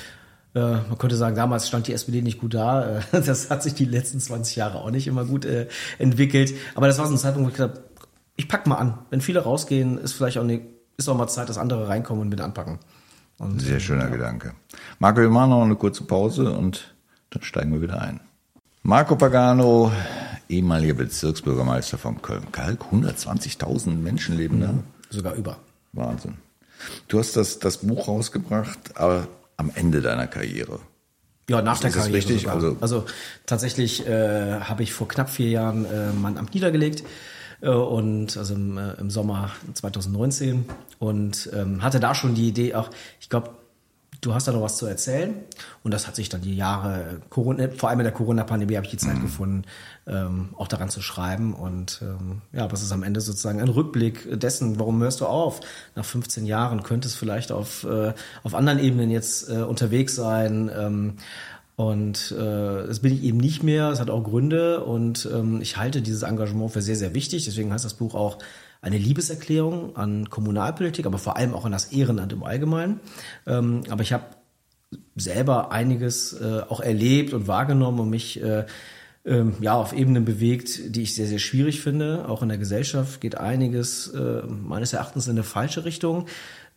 Äh, 0.55 0.61
man 0.61 0.99
könnte 0.99 1.17
sagen, 1.17 1.37
damals 1.37 1.69
stand 1.69 1.87
die 1.87 1.93
SPD 1.93 2.23
nicht 2.23 2.41
gut 2.41 2.55
da. 2.55 2.99
Äh, 2.99 3.03
das 3.25 3.51
hat 3.51 3.63
sich 3.63 3.75
die 3.75 3.85
letzten 3.85 4.21
20 4.21 4.57
Jahre 4.57 4.79
auch 4.79 4.91
nicht 4.91 5.07
immer 5.07 5.25
gut 5.25 5.45
äh, 5.45 5.69
entwickelt. 5.99 6.55
Aber 6.75 6.87
das 6.87 6.99
war 6.99 7.07
so 7.07 7.15
ein 7.15 7.19
Zeitpunkt, 7.19 7.47
wo 7.47 7.51
ich 7.51 7.57
gesagt 7.57 7.77
habe, 7.77 7.89
ich 8.37 8.49
pack 8.49 8.67
mal 8.67 8.77
an. 8.77 8.99
Wenn 9.11 9.21
viele 9.21 9.41
rausgehen, 9.41 9.99
ist 9.99 10.13
vielleicht 10.13 10.39
auch 10.39 10.45
eine, 10.45 10.61
ist 10.97 11.09
auch 11.09 11.17
mal 11.17 11.29
Zeit, 11.29 11.49
dass 11.49 11.59
andere 11.59 11.89
reinkommen 11.89 12.23
und 12.23 12.29
mit 12.29 12.41
anpacken. 12.41 12.79
Und, 13.39 13.61
Sehr 13.61 13.81
schöner 13.81 14.05
ja. 14.05 14.11
Gedanke. 14.11 14.53
Marco, 14.99 15.21
wir 15.21 15.31
machen 15.31 15.51
noch 15.51 15.63
eine 15.63 15.77
kurze 15.77 16.05
Pause 16.05 16.53
und 16.53 16.95
dann 17.31 17.43
steigen 17.43 17.73
wir 17.73 17.83
wieder 17.83 18.01
ein. 18.01 18.21
Marco 18.89 19.17
Pagano, 19.17 19.93
ehemaliger 20.49 20.95
Bezirksbürgermeister 20.95 21.99
von 21.99 22.23
Köln-Kalk. 22.23 22.87
120.000 22.91 23.91
Menschen 23.91 24.35
leben 24.35 24.63
da. 24.63 24.73
Sogar 25.11 25.35
über. 25.35 25.59
Wahnsinn. 25.93 26.39
Du 27.07 27.19
hast 27.19 27.37
das, 27.37 27.59
das 27.59 27.87
Buch 27.87 28.09
rausgebracht, 28.09 28.79
aber 28.95 29.29
am 29.59 29.71
Ende 29.75 30.01
deiner 30.01 30.27
Karriere. 30.27 30.81
Ja, 31.51 31.61
nach 31.61 31.75
ist 31.75 31.85
der 31.85 31.91
Karriere. 31.91 32.15
Richtig? 32.17 32.41
Sogar. 32.41 32.55
Also, 32.55 32.77
also 32.81 33.05
tatsächlich 33.45 34.07
äh, 34.07 34.61
habe 34.61 34.83
ich 34.85 34.95
vor 34.95 35.07
knapp 35.07 35.29
vier 35.29 35.51
Jahren 35.51 35.85
äh, 35.85 36.15
mein 36.19 36.39
Amt 36.39 36.55
niedergelegt 36.55 37.05
äh, 37.61 37.69
und 37.69 38.39
also 38.39 38.55
im, 38.55 38.79
äh, 38.79 38.93
im 38.95 39.11
Sommer 39.11 39.51
2019 39.75 40.65
und 40.99 41.51
ähm, 41.53 41.83
hatte 41.83 42.01
da 42.01 42.15
schon 42.15 42.35
die 42.35 42.49
Idee 42.49 42.75
auch, 42.75 42.89
ich 43.21 43.29
glaube, 43.29 43.51
du 44.21 44.35
hast 44.35 44.49
da 44.49 44.53
noch 44.53 44.63
was 44.63 44.77
zu 44.77 44.87
erzählen. 44.87 45.35
Und 45.83 45.95
das 45.95 46.07
hat 46.07 46.17
sich 46.17 46.29
dann 46.29 46.41
die 46.41 46.57
Jahre, 46.57 47.21
Corona, 47.31 47.69
vor 47.77 47.89
allem 47.89 48.01
in 48.01 48.05
der 48.05 48.13
Corona-Pandemie 48.13 48.77
habe 48.77 48.87
ich 48.87 48.91
die 48.91 48.97
Zeit 48.97 49.17
mhm. 49.17 49.23
gefunden, 49.23 49.63
ähm, 50.07 50.51
auch 50.57 50.69
daran 50.69 50.89
zu 50.89 51.01
schreiben. 51.03 51.55
Und 51.55 52.01
ähm, 52.03 52.43
ja, 52.53 52.71
was 52.71 52.83
ist 52.83 52.93
am 52.93 53.03
Ende 53.03 53.21
sozusagen 53.21 53.61
ein 53.61 53.69
Rückblick 53.69 54.41
dessen, 54.41 54.79
warum 54.79 55.01
hörst 55.01 55.21
du 55.21 55.27
auf? 55.27 55.61
Nach 55.95 56.05
15 56.05 56.47
Jahren 56.47 56.83
könnte 56.83 57.09
es 57.09 57.15
vielleicht 57.15 57.53
auf, 57.53 57.85
äh, 57.85 58.13
auf 58.43 58.55
anderen 58.55 58.79
Ebenen 58.79 59.11
jetzt 59.11 59.49
äh, 59.49 59.63
unterwegs 59.63 60.15
sein. 60.15 60.71
Ähm, 60.77 61.15
und 61.77 62.33
äh, 62.33 62.87
das 62.89 63.01
bin 63.01 63.13
ich 63.13 63.23
eben 63.23 63.39
nicht 63.39 63.63
mehr. 63.63 63.91
Es 63.91 64.01
hat 64.01 64.11
auch 64.11 64.25
Gründe 64.25 64.83
und 64.83 65.29
ähm, 65.33 65.61
ich 65.63 65.77
halte 65.77 66.03
dieses 66.03 66.25
Engagement 66.25 66.73
für 66.73 66.83
sehr, 66.83 66.97
sehr 66.97 67.15
wichtig. 67.15 67.45
Deswegen 67.45 67.73
heißt 67.73 67.85
das 67.85 67.95
Buch 67.95 68.17
auch 68.17 68.39
eine 68.81 68.99
Liebeserklärung 68.99 69.97
an 69.97 70.31
Kommunalpolitik, 70.31 71.07
aber 71.07 71.19
vor 71.19 71.37
allem 71.37 71.55
auch 71.55 71.65
an 71.65 71.73
das 71.73 71.87
Ehrenamt 71.93 72.33
im 72.33 72.45
Allgemeinen. 72.45 73.01
Ähm, 73.47 73.83
aber 73.91 74.03
ich 74.03 74.13
habe 74.13 74.25
selber 75.17 75.73
einiges 75.73 76.33
äh, 76.33 76.63
auch 76.69 76.81
erlebt 76.81 77.33
und 77.33 77.49
wahrgenommen 77.49 78.01
und 78.01 78.11
mich 78.11 78.43
äh, 78.43 78.67
ähm, 79.25 79.55
ja 79.61 79.75
auf 79.75 79.93
Ebenen 79.93 80.25
bewegt, 80.25 80.95
die 80.95 81.03
ich 81.03 81.15
sehr 81.15 81.27
sehr 81.27 81.41
schwierig 81.41 81.81
finde. 81.81 82.29
Auch 82.29 82.43
in 82.43 82.49
der 82.49 82.59
Gesellschaft 82.59 83.21
geht 83.21 83.37
einiges 83.37 84.09
äh, 84.09 84.43
meines 84.47 84.93
Erachtens 84.93 85.27
in 85.27 85.33
eine 85.33 85.43
falsche 85.43 85.85
Richtung, 85.85 86.27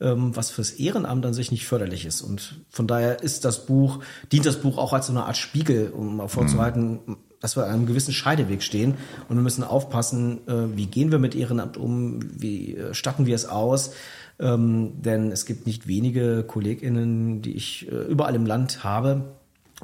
ähm, 0.02 0.36
was 0.36 0.50
fürs 0.50 0.72
Ehrenamt 0.72 1.26
an 1.26 1.34
sich 1.34 1.52
nicht 1.52 1.66
förderlich 1.66 2.06
ist. 2.06 2.22
Und 2.22 2.62
von 2.70 2.88
daher 2.88 3.22
ist 3.22 3.46
das 3.46 3.66
Buch 3.66 4.00
dient 4.32 4.46
das 4.46 4.60
Buch 4.60 4.78
auch 4.78 4.92
als 4.92 5.08
so 5.08 5.14
eine 5.14 5.26
Art 5.26 5.38
Spiegel, 5.38 5.92
um 5.92 6.18
mal 6.18 6.28
vorzuhalten. 6.28 7.00
Mhm 7.06 7.18
dass 7.42 7.58
wir 7.58 7.66
an 7.66 7.72
einem 7.72 7.86
gewissen 7.88 8.14
Scheideweg 8.14 8.64
stehen 8.64 8.94
und 9.28 9.36
wir 9.36 9.44
müssen 9.44 9.64
aufpassen, 9.64 10.48
äh, 10.48 10.78
wie 10.78 10.86
gehen 10.86 11.12
wir 11.12 11.20
mit 11.20 11.36
Ehrenamt 11.36 11.76
um, 11.76 12.20
wie 12.40 12.78
äh, 12.78 12.94
statten 12.94 13.26
wir 13.26 13.36
es 13.36 13.46
aus. 13.46 13.94
Ähm, 14.40 15.02
denn 15.02 15.32
es 15.32 15.46
gibt 15.46 15.68
nicht 15.68 15.88
wenige 15.88 16.44
KollegInnen, 16.44 17.42
die 17.42 17.56
ich 17.56 17.92
äh, 17.92 17.96
überall 17.96 18.36
im 18.36 18.46
Land 18.46 18.84
habe. 18.84 19.34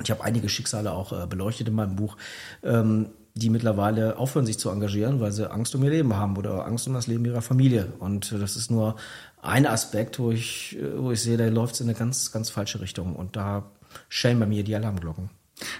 Ich 0.01 0.11
habe 0.11 0.23
einige 0.23 0.47
Schicksale 0.47 0.91
auch 0.91 1.25
beleuchtet 1.25 1.67
in 1.67 1.73
meinem 1.73 1.95
Buch, 1.95 2.17
ähm, 2.63 3.07
die 3.33 3.49
mittlerweile 3.49 4.17
aufhören, 4.17 4.45
sich 4.45 4.59
zu 4.59 4.69
engagieren, 4.69 5.19
weil 5.19 5.31
sie 5.31 5.49
Angst 5.49 5.73
um 5.73 5.83
ihr 5.83 5.89
Leben 5.89 6.15
haben 6.15 6.37
oder 6.37 6.65
Angst 6.67 6.87
um 6.87 6.93
das 6.93 7.07
Leben 7.07 7.25
ihrer 7.25 7.41
Familie. 7.41 7.93
Und 7.97 8.31
das 8.31 8.55
ist 8.55 8.69
nur 8.69 8.95
ein 9.41 9.65
Aspekt, 9.65 10.19
wo 10.19 10.29
ich, 10.29 10.77
wo 10.97 11.11
ich 11.11 11.21
sehe, 11.21 11.37
da 11.37 11.47
läuft 11.47 11.75
es 11.75 11.81
in 11.81 11.87
eine 11.87 11.97
ganz, 11.97 12.31
ganz 12.31 12.51
falsche 12.51 12.79
Richtung. 12.79 13.15
Und 13.15 13.35
da 13.35 13.71
schellen 14.07 14.39
bei 14.39 14.45
mir 14.45 14.63
die 14.63 14.75
Alarmglocken. 14.75 15.31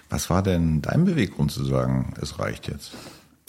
Was 0.09 0.29
war 0.29 0.43
denn 0.43 0.81
dein 0.81 1.05
Beweggrund 1.05 1.51
zu 1.51 1.63
sagen, 1.63 2.13
es 2.21 2.39
reicht 2.39 2.67
jetzt? 2.67 2.91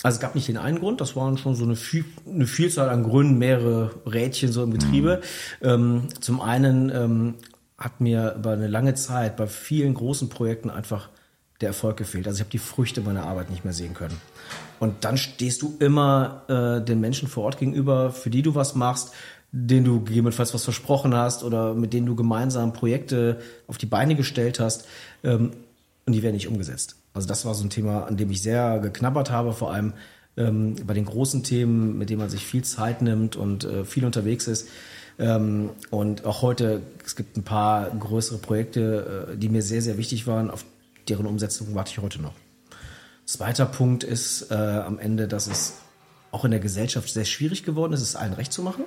Also 0.03 0.17
es 0.17 0.21
gab 0.21 0.35
nicht 0.35 0.47
den 0.47 0.59
einen 0.59 0.79
Grund, 0.79 1.01
das 1.01 1.17
waren 1.17 1.39
schon 1.39 1.57
so 1.57 1.65
eine, 1.65 1.75
viel, 1.75 2.05
eine 2.27 2.47
Vielzahl 2.47 2.89
an 2.89 3.03
Gründen, 3.03 3.39
mehrere 3.39 3.91
Rädchen 4.07 4.53
so 4.53 4.63
im 4.63 4.73
Getriebe. 4.73 5.21
Mhm. 5.61 5.69
Ähm, 5.69 6.09
zum 6.21 6.41
einen 6.41 6.91
ähm, 6.91 7.35
hat 7.77 8.01
mir 8.01 8.35
über 8.39 8.53
eine 8.53 8.69
lange 8.69 8.95
Zeit 8.95 9.37
bei 9.37 9.47
vielen 9.47 9.95
großen 9.95 10.29
Projekten 10.29 10.71
einfach 10.71 11.09
der 11.61 11.69
Erfolg 11.69 11.97
gefehlt. 11.97 12.27
Also 12.27 12.37
ich 12.37 12.41
habe 12.41 12.51
die 12.51 12.59
Früchte 12.59 13.01
meiner 13.01 13.25
Arbeit 13.25 13.51
nicht 13.51 13.65
mehr 13.65 13.73
sehen 13.73 13.95
können. 13.95 14.21
Und 14.79 15.05
dann 15.05 15.17
stehst 15.17 15.63
du 15.63 15.77
immer 15.81 16.43
äh, 16.49 16.85
den 16.85 17.01
Menschen 17.01 17.27
vor 17.27 17.45
Ort 17.45 17.59
gegenüber, 17.59 18.13
für 18.13 18.31
die 18.31 18.43
du 18.43 18.55
was 18.55 18.77
machst, 18.77 19.13
denen 19.51 19.85
du 19.85 20.05
gegebenenfalls 20.05 20.55
was 20.55 20.63
versprochen 20.63 21.15
hast 21.15 21.43
oder 21.43 21.75
mit 21.75 21.93
denen 21.93 22.07
du 22.07 22.15
gemeinsam 22.15 22.73
Projekte 22.73 23.41
auf 23.67 23.79
die 23.79 23.87
Beine 23.87 24.15
gestellt 24.15 24.61
hast. 24.61 24.87
Ähm, 25.25 25.53
und 26.09 26.15
die 26.15 26.23
werden 26.23 26.37
nicht 26.37 26.49
umgesetzt. 26.49 26.97
Also 27.13 27.29
das 27.29 27.45
war 27.45 27.55
so 27.55 27.63
ein 27.63 27.69
Thema, 27.69 28.05
an 28.05 28.17
dem 28.17 28.31
ich 28.31 28.41
sehr 28.41 28.79
geknabbert 28.79 29.31
habe, 29.31 29.53
vor 29.53 29.75
allem 29.75 29.93
ähm, 30.39 30.75
bei 30.87 30.95
den 30.95 31.05
großen 31.05 31.43
Themen, 31.43 31.99
mit 31.99 32.09
denen 32.09 32.21
man 32.21 32.31
sich 32.31 32.47
viel 32.47 32.65
Zeit 32.65 33.03
nimmt 33.03 33.37
und 33.37 33.65
äh, 33.65 33.85
viel 33.85 34.07
unterwegs 34.07 34.49
ist. 34.49 34.69
Ähm, 35.19 35.69
und 35.91 36.25
auch 36.25 36.41
heute, 36.41 36.81
es 37.05 37.15
gibt 37.15 37.37
ein 37.37 37.43
paar 37.43 37.91
größere 37.91 38.39
Projekte, 38.39 39.35
äh, 39.35 39.37
die 39.37 39.51
mir 39.51 39.61
sehr, 39.61 39.83
sehr 39.83 39.99
wichtig 39.99 40.27
waren, 40.27 40.51
auf 40.51 40.65
deren 41.11 41.27
Umsetzung 41.27 41.75
warte 41.75 41.91
ich 41.91 41.99
heute 41.99 42.23
noch. 42.23 42.33
Zweiter 43.27 43.67
Punkt 43.67 44.03
ist 44.03 44.51
äh, 44.51 44.55
am 44.55 44.99
Ende, 44.99 45.29
dass 45.29 45.47
es 45.47 45.75
auch 46.31 46.47
in 46.47 46.53
der 46.53 46.61
Gesellschaft 46.61 47.11
sehr 47.11 47.27
schwierig 47.27 47.65
geworden 47.65 47.93
ist, 47.93 48.01
es 48.01 48.17
allen 48.17 48.33
recht 48.33 48.55
zu 48.55 48.63
machen. 48.63 48.85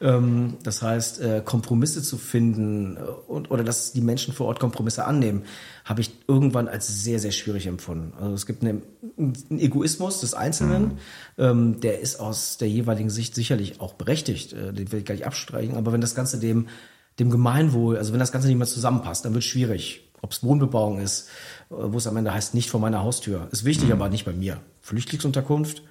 Ähm, 0.00 0.58
das 0.62 0.82
heißt, 0.82 1.20
äh, 1.20 1.42
Kompromisse 1.44 2.02
zu 2.02 2.18
finden 2.18 2.96
äh, 2.96 3.00
und, 3.26 3.50
oder 3.50 3.64
dass 3.64 3.92
die 3.92 4.00
Menschen 4.00 4.32
vor 4.32 4.46
Ort 4.46 4.60
Kompromisse 4.60 5.04
annehmen, 5.04 5.42
habe 5.84 6.00
ich 6.00 6.12
irgendwann 6.28 6.68
als 6.68 7.02
sehr, 7.02 7.18
sehr 7.18 7.32
schwierig 7.32 7.66
empfunden. 7.66 8.12
Also 8.20 8.34
es 8.34 8.46
gibt 8.46 8.62
einen, 8.62 8.82
einen 9.18 9.58
Egoismus 9.58 10.20
des 10.20 10.34
Einzelnen, 10.34 10.82
mhm. 10.82 10.98
ähm, 11.38 11.80
der 11.80 12.00
ist 12.00 12.20
aus 12.20 12.58
der 12.58 12.68
jeweiligen 12.68 13.10
Sicht 13.10 13.34
sicherlich 13.34 13.80
auch 13.80 13.94
berechtigt, 13.94 14.52
äh, 14.52 14.72
den 14.72 14.92
will 14.92 15.00
ich 15.00 15.04
gar 15.04 15.14
nicht 15.14 15.26
abstreichen, 15.26 15.76
aber 15.76 15.92
wenn 15.92 16.00
das 16.00 16.14
Ganze 16.14 16.38
dem, 16.38 16.68
dem 17.18 17.30
Gemeinwohl, 17.30 17.96
also 17.96 18.12
wenn 18.12 18.20
das 18.20 18.30
Ganze 18.30 18.46
nicht 18.46 18.58
mehr 18.58 18.66
zusammenpasst, 18.68 19.24
dann 19.24 19.34
wird 19.34 19.42
es 19.42 19.50
schwierig. 19.50 20.04
Ob 20.20 20.32
es 20.32 20.42
Wohnbebauung 20.42 20.98
ist, 20.98 21.28
wo 21.68 21.96
es 21.96 22.06
am 22.08 22.16
Ende 22.16 22.34
heißt, 22.34 22.54
nicht 22.54 22.70
vor 22.70 22.80
meiner 22.80 23.02
Haustür. 23.02 23.46
Ist 23.52 23.64
wichtig, 23.64 23.86
mhm. 23.86 23.92
aber 23.92 24.08
nicht 24.08 24.24
bei 24.24 24.32
mir. 24.32 24.60
Flüchtlingsunterkunft, 24.80 25.82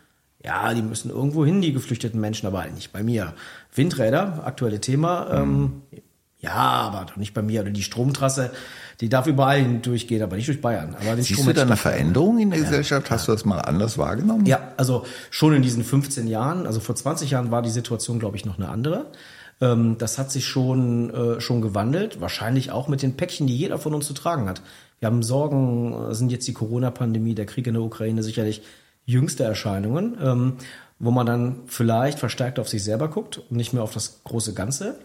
ja, 0.43 0.73
die 0.73 0.81
müssen 0.81 1.09
irgendwo 1.09 1.45
hin, 1.45 1.61
die 1.61 1.73
geflüchteten 1.73 2.19
Menschen, 2.19 2.47
aber 2.47 2.65
nicht 2.67 2.93
bei 2.93 3.03
mir. 3.03 3.33
Windräder, 3.73 4.43
aktuelle 4.45 4.79
Thema. 4.79 5.27
Ähm, 5.31 5.81
ja, 6.39 6.53
aber 6.53 7.05
doch 7.05 7.17
nicht 7.17 7.33
bei 7.33 7.41
mir. 7.41 7.61
Oder 7.61 7.71
die 7.71 7.81
Stromtrasse, 7.81 8.51
die 9.01 9.09
darf 9.09 9.25
überall 9.25 9.79
durchgehen, 9.79 10.21
aber 10.21 10.35
nicht 10.35 10.47
durch 10.47 10.61
Bayern. 10.61 10.95
Aber 10.95 11.15
den 11.15 11.23
Siehst 11.23 11.39
Strom 11.39 11.47
du 11.47 11.53
da 11.53 11.63
eine 11.63 11.77
Veränderung 11.77 12.39
in 12.39 12.51
der 12.51 12.59
ja, 12.59 12.65
Gesellschaft? 12.65 13.09
Hast 13.09 13.27
du 13.27 13.31
das 13.31 13.45
mal 13.45 13.59
anders 13.59 13.97
wahrgenommen? 13.97 14.45
Ja, 14.45 14.73
also 14.77 15.05
schon 15.31 15.53
in 15.53 15.63
diesen 15.63 15.83
15 15.83 16.27
Jahren, 16.27 16.67
also 16.67 16.79
vor 16.79 16.95
20 16.95 17.31
Jahren 17.31 17.49
war 17.49 17.63
die 17.63 17.71
Situation, 17.71 18.19
glaube 18.19 18.37
ich, 18.37 18.45
noch 18.45 18.59
eine 18.59 18.69
andere. 18.69 19.07
Ähm, 19.59 19.97
das 19.97 20.19
hat 20.19 20.31
sich 20.31 20.45
schon, 20.45 21.09
äh, 21.09 21.41
schon 21.41 21.61
gewandelt. 21.61 22.21
Wahrscheinlich 22.21 22.71
auch 22.71 22.87
mit 22.87 23.01
den 23.01 23.17
Päckchen, 23.17 23.47
die 23.47 23.57
jeder 23.57 23.79
von 23.79 23.95
uns 23.95 24.05
zu 24.05 24.13
tragen 24.13 24.47
hat. 24.47 24.61
Wir 24.99 25.07
haben 25.07 25.23
Sorgen, 25.23 26.11
äh, 26.11 26.13
sind 26.13 26.31
jetzt 26.31 26.47
die 26.47 26.53
Corona-Pandemie, 26.53 27.33
der 27.33 27.47
Krieg 27.47 27.65
in 27.65 27.73
der 27.73 27.83
Ukraine 27.83 28.21
sicherlich 28.21 28.61
jüngste 29.07 29.43
Erscheinungen, 29.43 30.17
ähm, 30.21 30.53
wo 30.99 31.09
man 31.09 31.25
dann 31.25 31.61
vielleicht 31.65 32.19
verstärkt 32.19 32.59
auf 32.59 32.67
sich 32.67 32.83
selber 32.83 33.07
guckt 33.07 33.39
und 33.39 33.53
nicht 33.53 33.73
mehr 33.73 33.81
auf 33.81 33.93
das 33.93 34.21
große 34.23 34.53
Ganze. 34.53 34.99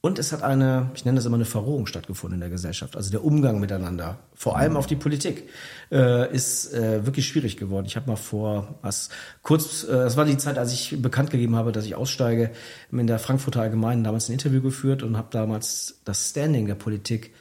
Und 0.00 0.18
es 0.18 0.32
hat 0.32 0.42
eine, 0.42 0.90
ich 0.94 1.06
nenne 1.06 1.16
das 1.16 1.24
immer 1.24 1.36
eine 1.36 1.46
Verrohung 1.46 1.86
stattgefunden 1.86 2.34
in 2.34 2.40
der 2.40 2.50
Gesellschaft. 2.50 2.94
Also 2.94 3.10
der 3.10 3.24
Umgang 3.24 3.58
miteinander, 3.58 4.18
vor 4.34 4.58
allem 4.58 4.76
auf 4.76 4.86
die 4.86 4.96
Politik, 4.96 5.48
äh, 5.90 6.30
ist 6.30 6.74
äh, 6.74 7.06
wirklich 7.06 7.26
schwierig 7.26 7.56
geworden. 7.56 7.86
Ich 7.86 7.96
habe 7.96 8.10
mal 8.10 8.16
vor, 8.16 8.74
was 8.82 9.08
kurz, 9.42 9.84
äh, 9.84 9.92
das 9.92 10.18
war 10.18 10.26
die 10.26 10.36
Zeit, 10.36 10.58
als 10.58 10.74
ich 10.74 11.00
bekannt 11.00 11.30
gegeben 11.30 11.56
habe, 11.56 11.72
dass 11.72 11.86
ich 11.86 11.94
aussteige, 11.94 12.50
in 12.92 13.06
der 13.06 13.18
Frankfurter 13.18 13.62
Allgemeinen 13.62 14.04
damals 14.04 14.28
ein 14.28 14.32
Interview 14.32 14.60
geführt 14.60 15.02
und 15.02 15.16
habe 15.16 15.28
damals 15.30 16.00
das 16.04 16.28
Standing 16.30 16.66
der 16.66 16.74
Politik 16.74 17.32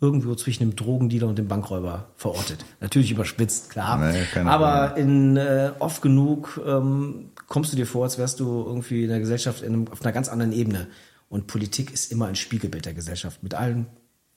irgendwo 0.00 0.34
zwischen 0.34 0.60
dem 0.60 0.76
Drogendealer 0.76 1.26
und 1.26 1.38
dem 1.38 1.48
Bankräuber 1.48 2.10
verortet. 2.14 2.64
Natürlich 2.80 3.10
überspitzt, 3.10 3.70
klar. 3.70 3.98
Nee, 3.98 4.40
Aber 4.44 4.96
in 4.96 5.36
äh, 5.36 5.72
oft 5.80 6.02
genug 6.02 6.60
ähm, 6.64 7.30
kommst 7.48 7.72
du 7.72 7.76
dir 7.76 7.86
vor, 7.86 8.04
als 8.04 8.18
wärst 8.18 8.38
du 8.40 8.64
irgendwie 8.64 9.02
in 9.02 9.08
der 9.08 9.18
Gesellschaft 9.18 9.62
in 9.62 9.72
einem, 9.72 9.88
auf 9.88 10.02
einer 10.02 10.12
ganz 10.12 10.28
anderen 10.28 10.52
Ebene. 10.52 10.86
Und 11.28 11.46
Politik 11.46 11.92
ist 11.92 12.12
immer 12.12 12.26
ein 12.26 12.36
Spiegelbild 12.36 12.86
der 12.86 12.94
Gesellschaft 12.94 13.42
mit 13.42 13.54
allen 13.54 13.86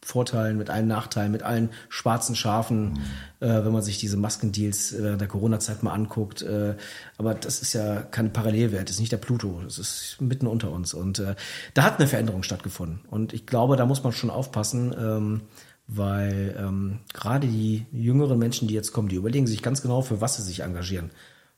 Vorteilen, 0.03 0.57
mit 0.57 0.69
allen 0.69 0.87
Nachteilen, 0.87 1.31
mit 1.31 1.43
allen 1.43 1.69
schwarzen 1.89 2.35
Schafen, 2.35 2.93
Mhm. 2.93 2.97
äh, 3.39 3.63
wenn 3.65 3.71
man 3.71 3.83
sich 3.83 3.99
diese 3.99 4.17
Maskendeals 4.17 4.95
während 4.97 5.21
der 5.21 5.27
Corona-Zeit 5.27 5.83
mal 5.83 5.93
anguckt. 5.93 6.41
Äh, 6.41 6.75
aber 7.17 7.35
das 7.35 7.61
ist 7.61 7.73
ja 7.73 8.01
keine 8.01 8.29
Parallelwelt, 8.29 8.89
das 8.89 8.95
ist 8.95 8.99
nicht 8.99 9.11
der 9.11 9.17
Pluto, 9.17 9.61
das 9.63 9.77
ist 9.77 10.17
mitten 10.19 10.47
unter 10.47 10.71
uns. 10.71 10.93
Und 10.95 11.19
äh, 11.19 11.35
da 11.75 11.83
hat 11.83 11.99
eine 11.99 12.07
Veränderung 12.07 12.41
stattgefunden. 12.43 13.01
Und 13.09 13.33
ich 13.33 13.45
glaube, 13.45 13.75
da 13.77 13.85
muss 13.85 14.03
man 14.03 14.11
schon 14.11 14.31
aufpassen, 14.31 14.93
ähm, 14.97 15.41
weil 15.87 16.55
ähm, 16.57 16.99
gerade 17.13 17.47
die 17.47 17.85
jüngeren 17.91 18.39
Menschen, 18.39 18.67
die 18.67 18.73
jetzt 18.73 18.93
kommen, 18.93 19.09
die 19.09 19.17
überlegen 19.17 19.45
sich 19.45 19.61
ganz 19.61 19.81
genau, 19.81 20.01
für 20.01 20.19
was 20.21 20.37
sie 20.37 20.43
sich 20.43 20.61
engagieren, 20.61 21.11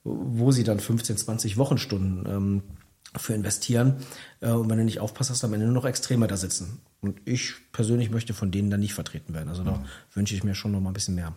wo 0.03 0.51
sie 0.51 0.63
dann 0.63 0.79
15, 0.79 1.15
20 1.17 1.57
Wochenstunden 1.57 2.25
ähm, 2.27 2.63
für 3.15 3.33
investieren. 3.35 3.97
Äh, 4.41 4.49
und 4.51 4.69
wenn 4.69 4.77
du 4.79 4.83
nicht 4.83 4.99
aufpasst, 4.99 5.29
hast 5.29 5.43
du 5.43 5.47
am 5.47 5.53
Ende 5.53 5.67
nur 5.67 5.75
noch 5.75 5.85
Extreme 5.85 6.27
da 6.27 6.35
sitzen. 6.35 6.81
Und 7.03 7.19
ich 7.25 7.55
persönlich 7.73 8.09
möchte 8.11 8.33
von 8.33 8.49
denen 8.49 8.69
dann 8.69 8.79
nicht 8.79 8.93
vertreten 8.93 9.33
werden. 9.33 9.49
Also 9.49 9.63
da 9.63 9.83
wünsche 10.13 10.35
ich 10.35 10.45
mir 10.45 10.55
schon 10.55 10.71
noch 10.71 10.79
mal 10.79 10.89
ein 10.89 10.93
bisschen 10.93 11.15
mehr. 11.15 11.33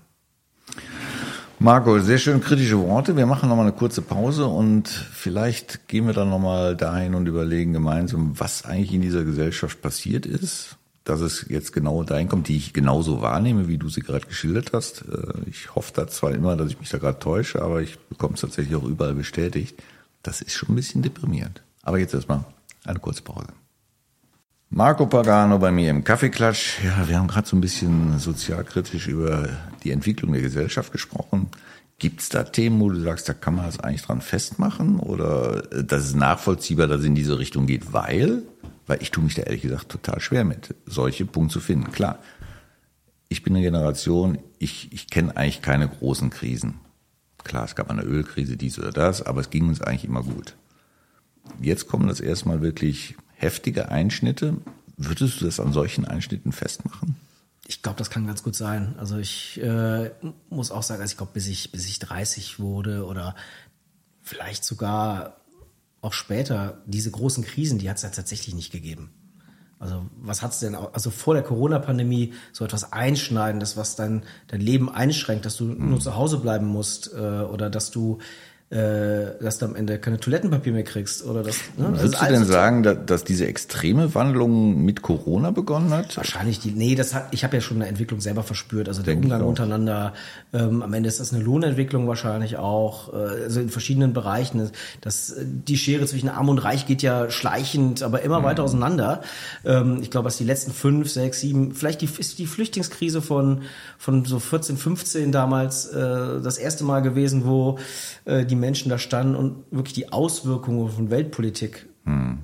Marco, 1.58 1.99
sehr 1.99 2.18
schön 2.18 2.40
kritische 2.40 2.78
Worte. 2.78 3.16
Wir 3.16 3.26
machen 3.26 3.49
noch 3.49 3.56
mal 3.56 3.62
eine 3.62 3.73
kurze 3.73 4.00
Pause 4.00 4.46
und 4.46 4.88
vielleicht 4.88 5.88
gehen 5.88 6.06
wir 6.06 6.12
dann 6.12 6.30
noch 6.30 6.38
mal 6.38 6.76
dahin 6.76 7.16
und 7.16 7.26
überlegen 7.26 7.73
gemeinsam, 7.73 8.38
was 8.38 8.64
eigentlich 8.64 8.92
in 8.92 9.00
dieser 9.02 9.25
Gesellschaft 9.25 9.82
passiert 9.82 10.25
ist, 10.25 10.76
dass 11.02 11.20
es 11.20 11.46
jetzt 11.49 11.73
genau 11.73 12.04
dahin 12.04 12.28
kommt, 12.28 12.46
die 12.46 12.56
ich 12.56 12.73
genauso 12.73 13.20
wahrnehme, 13.20 13.66
wie 13.66 13.78
du 13.78 13.88
sie 13.88 14.02
gerade 14.02 14.26
geschildert 14.26 14.73
hast. 14.73 15.02
Äh, 15.02 15.49
Ich 15.49 15.75
hoffe 15.75 15.92
da 15.96 16.06
zwar 16.06 16.32
immer, 16.32 16.56
dass 16.56 16.70
ich 16.70 16.78
mich 16.78 16.90
da 16.90 16.99
gerade 16.99 17.18
täusche, 17.18 17.61
aber 17.61 17.82
ich 17.82 17.99
bekomme 17.99 18.35
es 18.35 18.40
tatsächlich 18.42 18.76
auch 18.76 18.85
überall 18.85 19.14
bestätigt. 19.14 19.82
Das 20.23 20.42
ist 20.42 20.52
schon 20.52 20.68
ein 20.68 20.76
bisschen 20.76 21.02
deprimierend. 21.02 21.62
Aber 21.82 21.99
jetzt 21.99 22.14
erstmal 22.14 22.44
eine 22.85 23.00
kurze 23.00 23.23
Pause. 23.23 23.49
Marco 24.68 25.06
Pagano 25.06 25.58
bei 25.58 25.70
mir 25.70 25.90
im 25.90 26.02
Kaffeeklatsch. 26.02 26.82
Ja, 26.85 27.08
wir 27.08 27.18
haben 27.18 27.28
gerade 27.28 27.46
so 27.46 27.56
ein 27.56 27.61
bisschen 27.61 28.18
sozialkritisch 28.18 29.06
über 29.06 29.49
die 29.85 29.92
Entwicklung 29.92 30.32
der 30.32 30.42
Gesellschaft 30.42 30.90
gesprochen. 30.90 31.49
Gibt 31.99 32.20
es 32.20 32.28
da 32.28 32.42
Themen, 32.42 32.80
wo 32.80 32.90
du 32.90 33.00
sagst, 33.00 33.28
da 33.28 33.32
kann 33.32 33.54
man 33.54 33.64
das 33.64 33.80
eigentlich 33.80 34.02
dran 34.02 34.20
festmachen? 34.20 34.99
Oder 34.99 35.73
äh, 35.73 35.85
das 35.85 36.06
ist 36.06 36.16
nachvollziehbar, 36.16 36.88
dass 36.88 37.00
es 37.00 37.06
in 37.06 37.14
diese 37.14 37.38
Richtung 37.38 37.66
geht, 37.66 37.92
weil? 37.92 38.42
Weil 38.87 39.00
ich 39.00 39.12
tue 39.12 39.25
mich 39.25 39.35
da 39.35 39.42
ehrlich 39.42 39.62
gesagt 39.62 39.88
total 39.88 40.20
schwer 40.20 40.44
mit, 40.44 40.75
solche 40.85 41.25
Punkte 41.25 41.54
zu 41.54 41.61
finden. 41.61 41.92
Klar, 41.92 42.18
ich 43.28 43.42
bin 43.42 43.54
eine 43.54 43.64
Generation, 43.64 44.38
ich, 44.58 44.92
ich 44.92 45.08
kenne 45.08 45.37
eigentlich 45.37 45.62
keine 45.62 45.88
großen 45.88 46.28
Krisen. 46.30 46.75
Klar, 47.44 47.64
es 47.64 47.76
gab 47.76 47.88
eine 47.88 48.02
Ölkrise, 48.02 48.56
dies 48.56 48.78
oder 48.78 48.90
das, 48.90 49.23
aber 49.23 49.40
es 49.40 49.50
ging 49.50 49.68
uns 49.68 49.80
eigentlich 49.80 50.04
immer 50.04 50.23
gut. 50.23 50.54
Jetzt 51.61 51.87
kommen 51.87 52.08
das 52.08 52.20
erstmal 52.20 52.61
wirklich 52.61 53.16
heftige 53.37 53.88
Einschnitte. 53.90 54.57
Würdest 54.97 55.40
du 55.40 55.45
das 55.45 55.61
an 55.61 55.73
solchen 55.73 56.05
Einschnitten 56.05 56.52
festmachen? 56.52 57.16
Ich 57.69 57.83
glaube, 57.83 57.99
das 57.99 58.11
kann 58.11 58.26
ganz 58.26 58.43
gut 58.43 58.55
sein. 58.55 58.95
Also 58.99 59.19
ich 59.19 59.61
äh, 59.61 60.11
muss 60.50 60.71
auch 60.71 60.83
sagen, 60.83 61.00
also 61.00 61.12
ich 61.12 61.16
glaube, 61.16 61.33
bis 61.35 61.49
ich, 61.49 61.73
bis 61.73 61.87
ich 61.87 61.99
30 61.99 62.59
wurde 62.59 63.05
oder 63.05 63.35
vielleicht 64.23 64.64
sogar 64.64 65.37
auch 66.00 66.12
später, 66.12 66.83
diese 66.87 67.11
großen 67.11 67.45
Krisen, 67.45 67.78
die 67.78 67.90
hat 67.90 67.97
es 67.97 68.02
ja 68.02 68.11
tatsächlich 68.11 68.55
nicht 68.55 68.71
gegeben. 68.71 69.11
Also 69.78 70.07
was 70.16 70.43
hat 70.43 70.52
es 70.52 70.61
denn, 70.61 70.75
also 70.75 71.11
vor 71.11 71.35
der 71.35 71.43
Corona-Pandemie 71.43 72.33
so 72.52 72.64
etwas 72.64 72.93
Einschneidendes, 72.93 73.76
was 73.76 73.97
dein, 73.97 74.23
dein 74.47 74.61
Leben 74.61 74.88
einschränkt, 74.88 75.45
dass 75.45 75.57
du 75.57 75.64
nur 75.64 76.00
zu 76.00 76.14
Hause 76.14 76.38
bleiben 76.38 76.66
musst 76.66 77.12
äh, 77.12 77.19
oder 77.19 77.69
dass 77.69 77.90
du 77.90 78.19
äh, 78.70 79.40
dass 79.40 79.58
du 79.58 79.66
am 79.66 79.76
Ende 79.76 79.99
keine 79.99 80.18
Toilettenpapier 80.18 80.73
mehr 80.73 80.82
kriegst 80.82 81.25
oder 81.25 81.44
das. 81.44 81.56
Ne? 81.76 81.87
Also 81.87 81.99
Würdest 82.02 82.14
du 82.14 82.18
all 82.25 82.32
denn 82.32 82.44
so- 82.44 82.52
sagen, 82.52 82.82
da- 82.82 82.94
dass 82.94 83.23
diese 83.23 83.46
extreme 83.46 84.14
Wandlung 84.16 84.85
mit 84.85 85.02
Corona 85.02 85.52
begonnen 85.52 85.90
hat? 85.90 86.16
Wahrscheinlich 86.16 86.58
die, 86.58 86.73
nee, 86.73 86.96
das 86.96 87.14
hat, 87.14 87.28
ich 87.30 87.44
habe 87.44 87.54
ja 87.56 87.61
schon 87.61 87.76
eine 87.76 87.87
Entwicklung 87.87 88.20
selber 88.20 88.42
verspürt. 88.42 88.88
Also 88.88 89.02
der 89.02 89.14
Denk 89.14 89.25
ich 89.26 89.30
Umgang 89.32 89.46
untereinander. 89.49 90.14
Ähm, 90.52 90.82
am 90.82 90.92
Ende 90.94 91.08
ist 91.08 91.20
das 91.20 91.32
eine 91.32 91.44
Lohnentwicklung 91.44 92.08
wahrscheinlich 92.08 92.56
auch. 92.56 93.12
Äh, 93.14 93.44
also 93.44 93.61
in 93.61 93.68
verschiedenen 93.68 94.12
Bereichen. 94.12 94.70
Das, 95.00 95.30
äh, 95.30 95.44
die 95.46 95.76
Schere 95.76 96.04
zwischen 96.06 96.28
Arm 96.28 96.49
und 96.49 96.58
Reich 96.58 96.87
geht 96.87 97.02
ja 97.02 97.30
schleichend, 97.30 98.02
aber 98.02 98.23
immer 98.23 98.42
weiter 98.42 98.64
auseinander. 98.64 99.23
Ähm, 99.64 99.99
ich 100.02 100.11
glaube, 100.11 100.25
dass 100.26 100.38
die 100.38 100.44
letzten 100.44 100.73
fünf, 100.73 101.08
sechs, 101.11 101.38
sieben, 101.40 101.73
vielleicht 101.73 102.00
die, 102.00 102.08
ist 102.18 102.38
die 102.40 102.46
Flüchtlingskrise 102.46 103.23
von 103.23 103.62
von 103.99 104.25
so 104.25 104.38
14, 104.40 104.76
15 104.76 105.30
damals 105.32 105.87
äh, 105.87 106.40
das 106.42 106.58
erste 106.58 106.82
Mal 106.85 107.00
gewesen, 107.00 107.46
wo 107.46 107.78
äh, 108.25 108.44
die 108.44 108.55
Menschen 108.56 108.88
da 108.88 108.98
standen 108.98 109.34
und 109.36 109.64
wirklich 109.70 109.94
die 109.94 110.12
Auswirkungen 110.12 110.88
von 110.88 111.10
Weltpolitik 111.10 111.86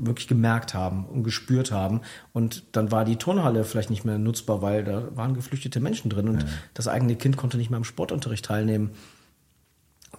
wirklich 0.00 0.26
gemerkt 0.26 0.75
haben 0.75 1.07
und 1.07 1.23
gespürt 1.23 1.71
haben. 1.71 2.00
Und 2.33 2.64
dann 2.73 2.90
war 2.90 3.04
die 3.04 3.14
Turnhalle 3.14 3.62
vielleicht 3.62 3.90
nicht 3.90 4.04
mehr 4.04 4.19
nutzbar, 4.19 4.61
weil 4.61 4.83
da 4.83 5.14
waren 5.14 5.35
geflüchtete 5.35 5.78
Menschen 5.78 6.11
drin 6.11 6.28
und 6.28 6.45
das 6.75 6.88
eigene 6.88 7.14
Kind 7.14 7.37
konnte 7.37 7.59
nicht 7.59 7.71
mehr 7.71 7.76
am 7.76 7.85
Sportunterricht 7.85 8.45
teilnehmen. 8.45 8.90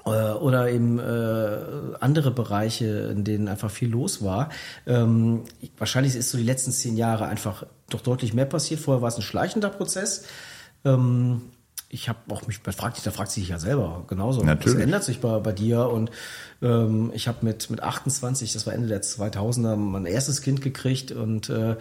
Äh, 0.05 0.09
Oder 0.31 0.69
eben 0.71 0.97
äh, 0.97 1.57
andere 1.99 2.31
Bereiche, 2.31 2.85
in 3.11 3.25
denen 3.25 3.49
einfach 3.49 3.69
viel 3.69 3.89
los 3.89 4.23
war. 4.23 4.47
Ähm, 4.87 5.41
ich- 5.59 5.73
wahrscheinlich 5.77 6.15
ist 6.15 6.31
so 6.31 6.37
die 6.37 6.45
letzten 6.45 6.71
zehn 6.71 6.95
Jahre 6.95 7.25
einfach 7.25 7.65
doch 7.89 7.99
deutlich 7.99 8.33
mehr 8.33 8.45
passiert. 8.45 8.79
Vorher 8.79 9.01
war 9.01 9.09
es 9.09 9.17
ein 9.17 9.23
schleichender 9.23 9.69
Prozess. 9.69 10.23
Ähm, 10.85 11.41
ich 11.93 12.09
habe 12.09 12.19
auch 12.29 12.47
mich, 12.47 12.61
da 12.61 12.71
fragt, 12.71 12.95
sich- 12.95 13.05
da 13.05 13.11
fragt 13.11 13.31
sich 13.31 13.47
ja 13.49 13.59
selber 13.59 14.03
genauso. 14.07 14.43
Natürlich. 14.43 14.73
Das 14.75 14.83
ändert 14.83 15.03
sich 15.03 15.19
bei, 15.21 15.39
bei 15.39 15.51
dir 15.51 15.87
und 15.89 16.09
ähm, 16.61 17.11
ich 17.13 17.27
habe 17.27 17.39
mit, 17.45 17.69
mit 17.69 17.81
28, 17.83 18.51
das 18.53 18.65
war 18.65 18.73
Ende 18.73 18.87
der 18.87 19.01
2000er, 19.03 19.75
mein 19.75 20.05
erstes 20.05 20.41
Kind 20.41 20.61
gekriegt 20.61 21.11
und 21.11 21.49
äh, 21.49 21.75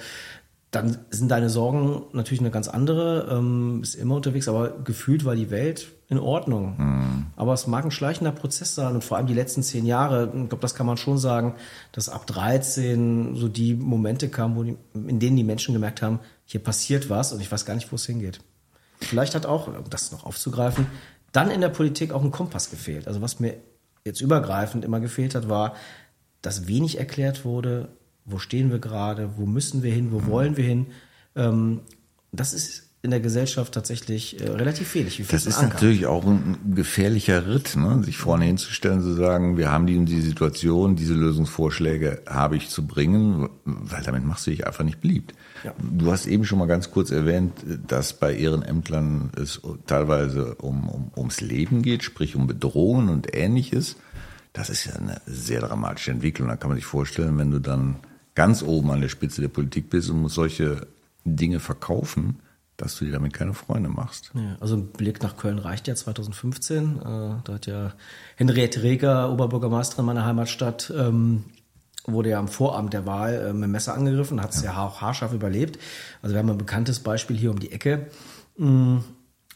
dann 0.70 0.96
sind 1.10 1.30
deine 1.30 1.50
Sorgen 1.50 2.02
natürlich 2.14 2.40
eine 2.40 2.50
ganz 2.50 2.66
andere, 2.68 3.28
ähm, 3.30 3.80
bist 3.82 3.94
immer 3.94 4.14
unterwegs, 4.16 4.48
aber 4.48 4.70
gefühlt 4.84 5.24
war 5.26 5.34
die 5.36 5.50
Welt 5.50 5.88
in 6.08 6.18
Ordnung. 6.18 7.28
Aber 7.36 7.52
es 7.52 7.66
mag 7.66 7.84
ein 7.84 7.90
schleichender 7.90 8.32
Prozess 8.32 8.74
sein 8.74 8.94
und 8.94 9.04
vor 9.04 9.18
allem 9.18 9.26
die 9.26 9.34
letzten 9.34 9.62
zehn 9.62 9.84
Jahre, 9.84 10.24
ich 10.34 10.48
glaube, 10.48 10.62
das 10.62 10.74
kann 10.74 10.86
man 10.86 10.96
schon 10.96 11.18
sagen, 11.18 11.54
dass 11.92 12.08
ab 12.08 12.26
13 12.26 13.34
so 13.36 13.48
die 13.48 13.74
Momente 13.74 14.28
kamen, 14.28 14.56
wo 14.56 14.62
die, 14.62 14.76
in 14.94 15.18
denen 15.20 15.36
die 15.36 15.44
Menschen 15.44 15.74
gemerkt 15.74 16.00
haben, 16.02 16.20
hier 16.46 16.62
passiert 16.62 17.10
was 17.10 17.32
und 17.32 17.40
ich 17.40 17.50
weiß 17.52 17.64
gar 17.66 17.74
nicht, 17.74 17.90
wo 17.92 17.96
es 17.96 18.06
hingeht. 18.06 18.40
Vielleicht 19.04 19.34
hat 19.34 19.46
auch, 19.46 19.66
um 19.66 19.90
das 19.90 20.12
noch 20.12 20.24
aufzugreifen, 20.24 20.86
dann 21.32 21.50
in 21.50 21.60
der 21.60 21.68
Politik 21.68 22.12
auch 22.12 22.22
ein 22.22 22.30
Kompass 22.30 22.70
gefehlt. 22.70 23.06
Also 23.08 23.20
was 23.20 23.40
mir 23.40 23.56
jetzt 24.04 24.20
übergreifend 24.20 24.84
immer 24.84 25.00
gefehlt 25.00 25.34
hat, 25.34 25.48
war, 25.48 25.74
dass 26.42 26.66
wenig 26.66 26.98
erklärt 26.98 27.44
wurde, 27.44 27.88
wo 28.24 28.38
stehen 28.38 28.70
wir 28.70 28.78
gerade, 28.78 29.36
wo 29.36 29.46
müssen 29.46 29.82
wir 29.82 29.92
hin, 29.92 30.12
wo 30.12 30.26
wollen 30.26 30.56
wir 30.56 30.64
hin. 30.64 30.86
Ähm, 31.34 31.80
das 32.32 32.52
ist 32.52 32.90
in 33.04 33.10
der 33.10 33.18
Gesellschaft 33.18 33.74
tatsächlich 33.74 34.40
äh, 34.40 34.48
relativ 34.48 34.88
fehlig. 34.88 35.18
Wie 35.18 35.24
Das 35.24 35.44
ist 35.44 35.58
Anker? 35.58 35.74
natürlich 35.74 36.06
auch 36.06 36.24
ein 36.24 36.56
gefährlicher 36.76 37.48
Ritt, 37.48 37.74
ne? 37.74 38.00
sich 38.04 38.16
vorne 38.16 38.44
hinzustellen, 38.44 39.00
zu 39.00 39.14
sagen, 39.14 39.56
wir 39.56 39.72
haben 39.72 39.88
die 39.88 39.98
und 39.98 40.06
die 40.06 40.20
Situation, 40.20 40.94
diese 40.94 41.14
Lösungsvorschläge 41.14 42.22
habe 42.28 42.56
ich 42.56 42.68
zu 42.68 42.86
bringen, 42.86 43.48
weil 43.64 44.04
damit 44.04 44.24
machst 44.24 44.46
du 44.46 44.52
dich 44.52 44.68
einfach 44.68 44.84
nicht 44.84 45.00
beliebt. 45.00 45.34
Ja. 45.64 45.74
Du 45.80 46.12
hast 46.12 46.26
eben 46.26 46.44
schon 46.44 46.60
mal 46.60 46.66
ganz 46.66 46.92
kurz 46.92 47.10
erwähnt, 47.10 47.52
dass 47.88 48.12
bei 48.12 48.36
Ehrenämtlern 48.36 49.32
es 49.36 49.60
teilweise 49.88 50.54
um, 50.56 50.88
um, 50.88 51.10
ums 51.16 51.40
Leben 51.40 51.82
geht, 51.82 52.04
sprich 52.04 52.36
um 52.36 52.46
Bedrohungen 52.46 53.08
und 53.08 53.34
ähnliches. 53.34 53.96
Das 54.52 54.70
ist 54.70 54.84
ja 54.84 54.94
eine 54.94 55.20
sehr 55.26 55.60
dramatische 55.60 56.12
Entwicklung. 56.12 56.46
Da 56.48 56.56
kann 56.56 56.68
man 56.68 56.76
sich 56.76 56.86
vorstellen, 56.86 57.36
wenn 57.36 57.50
du 57.50 57.58
dann 57.58 57.96
ganz 58.36 58.62
oben 58.62 58.92
an 58.92 59.00
der 59.00 59.08
Spitze 59.08 59.40
der 59.40 59.48
Politik 59.48 59.90
bist 59.90 60.08
und 60.08 60.20
musst 60.20 60.36
solche 60.36 60.86
Dinge 61.24 61.58
verkaufen, 61.58 62.38
dass 62.76 62.96
du 62.96 63.04
dir 63.04 63.12
damit 63.12 63.32
keine 63.32 63.54
Freunde 63.54 63.88
machst. 63.88 64.30
Ja, 64.34 64.56
also 64.60 64.76
ein 64.76 64.88
Blick 64.88 65.22
nach 65.22 65.36
Köln 65.36 65.58
reicht 65.58 65.88
ja 65.88 65.94
2015. 65.94 66.96
Äh, 66.96 67.02
da 67.02 67.52
hat 67.52 67.66
ja 67.66 67.92
Henriette 68.36 68.82
Reger, 68.82 69.30
Oberbürgermeisterin 69.32 70.04
meiner 70.04 70.24
Heimatstadt, 70.24 70.92
ähm, 70.96 71.44
wurde 72.04 72.30
ja 72.30 72.38
am 72.38 72.48
Vorabend 72.48 72.92
der 72.92 73.06
Wahl 73.06 73.34
äh, 73.34 73.52
mit 73.52 73.64
dem 73.64 73.70
Messer 73.72 73.94
angegriffen, 73.94 74.42
hat 74.42 74.54
es 74.54 74.62
ja. 74.62 74.76
auch 74.76 75.00
haarscharf 75.00 75.32
überlebt. 75.32 75.78
Also 76.22 76.34
wir 76.34 76.40
haben 76.40 76.50
ein 76.50 76.58
bekanntes 76.58 77.00
Beispiel 77.00 77.36
hier 77.36 77.50
um 77.50 77.60
die 77.60 77.72
Ecke. 77.72 78.06
Mm, 78.56 78.98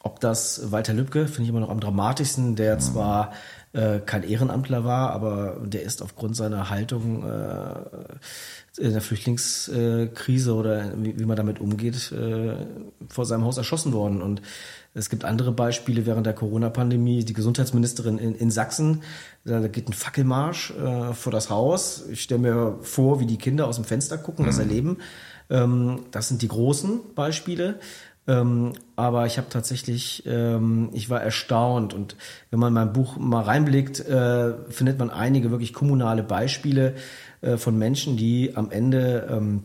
ob 0.02 0.20
das 0.20 0.70
Walter 0.70 0.94
Lübcke, 0.94 1.26
finde 1.26 1.42
ich 1.42 1.48
immer 1.48 1.60
noch 1.60 1.70
am 1.70 1.80
dramatischsten, 1.80 2.54
der 2.54 2.78
zwar 2.78 3.32
äh, 3.76 4.00
kein 4.00 4.22
Ehrenamtler 4.22 4.84
war, 4.84 5.10
aber 5.10 5.58
der 5.62 5.82
ist 5.82 6.00
aufgrund 6.02 6.34
seiner 6.34 6.70
Haltung 6.70 7.24
äh, 7.24 8.80
in 8.80 8.92
der 8.92 9.02
Flüchtlingskrise 9.02 10.54
oder 10.54 10.92
wie, 10.96 11.18
wie 11.18 11.24
man 11.26 11.36
damit 11.36 11.60
umgeht, 11.60 12.10
äh, 12.12 12.54
vor 13.08 13.26
seinem 13.26 13.44
Haus 13.44 13.58
erschossen 13.58 13.92
worden. 13.92 14.22
Und 14.22 14.40
es 14.94 15.10
gibt 15.10 15.26
andere 15.26 15.52
Beispiele 15.52 16.06
während 16.06 16.24
der 16.24 16.32
Corona-Pandemie. 16.32 17.24
Die 17.24 17.34
Gesundheitsministerin 17.34 18.16
in, 18.16 18.34
in 18.34 18.50
Sachsen, 18.50 19.02
da 19.44 19.68
geht 19.68 19.88
ein 19.88 19.92
Fackelmarsch 19.92 20.70
äh, 20.70 21.12
vor 21.12 21.32
das 21.32 21.50
Haus. 21.50 22.04
Ich 22.10 22.22
stelle 22.22 22.40
mir 22.40 22.78
vor, 22.80 23.20
wie 23.20 23.26
die 23.26 23.38
Kinder 23.38 23.66
aus 23.66 23.76
dem 23.76 23.84
Fenster 23.84 24.16
gucken, 24.16 24.46
das 24.46 24.58
erleben. 24.58 24.98
Ähm, 25.50 26.06
das 26.12 26.28
sind 26.28 26.40
die 26.40 26.48
großen 26.48 27.14
Beispiele. 27.14 27.78
Ähm, 28.28 28.72
aber 28.96 29.26
ich 29.26 29.38
habe 29.38 29.48
tatsächlich, 29.48 30.24
ähm, 30.26 30.90
ich 30.92 31.10
war 31.10 31.22
erstaunt 31.22 31.94
und 31.94 32.16
wenn 32.50 32.58
man 32.58 32.68
in 32.68 32.74
mein 32.74 32.92
Buch 32.92 33.16
mal 33.16 33.42
reinblickt, 33.42 34.00
äh, 34.00 34.54
findet 34.68 34.98
man 34.98 35.10
einige 35.10 35.50
wirklich 35.50 35.72
kommunale 35.72 36.24
Beispiele 36.24 36.94
äh, 37.40 37.56
von 37.56 37.78
Menschen, 37.78 38.16
die 38.16 38.56
am 38.56 38.70
Ende, 38.70 39.28
ähm, 39.30 39.62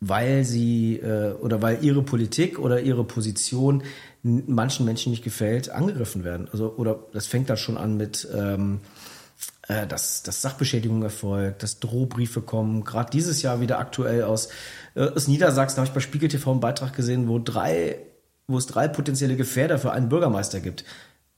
weil 0.00 0.44
sie 0.44 0.96
äh, 0.96 1.32
oder 1.32 1.62
weil 1.62 1.82
ihre 1.82 2.02
Politik 2.02 2.58
oder 2.58 2.80
ihre 2.80 3.04
Position 3.04 3.82
manchen 4.22 4.84
Menschen 4.84 5.10
nicht 5.10 5.24
gefällt, 5.24 5.70
angegriffen 5.70 6.24
werden. 6.24 6.48
Also 6.52 6.74
oder 6.76 6.98
das 7.12 7.26
fängt 7.26 7.48
da 7.48 7.56
schon 7.56 7.78
an 7.78 7.96
mit 7.96 8.28
ähm, 8.34 8.80
äh, 9.70 9.86
dass, 9.86 10.24
dass 10.24 10.42
Sachbeschädigung 10.42 11.02
erfolgt, 11.02 11.62
dass 11.62 11.78
Drohbriefe 11.78 12.42
kommen. 12.42 12.82
Gerade 12.82 13.10
dieses 13.10 13.40
Jahr 13.42 13.60
wieder 13.60 13.78
aktuell 13.78 14.24
aus, 14.24 14.48
äh, 14.96 15.08
aus 15.08 15.28
Niedersachsen 15.28 15.78
habe 15.78 15.86
ich 15.86 15.94
bei 15.94 16.00
Spiegel 16.00 16.28
TV 16.28 16.50
einen 16.50 16.60
Beitrag 16.60 16.92
gesehen, 16.92 17.28
wo 17.28 17.38
drei, 17.38 17.98
wo 18.48 18.58
es 18.58 18.66
drei 18.66 18.88
potenzielle 18.88 19.36
Gefährder 19.36 19.78
für 19.78 19.92
einen 19.92 20.08
Bürgermeister 20.08 20.58
gibt, 20.58 20.84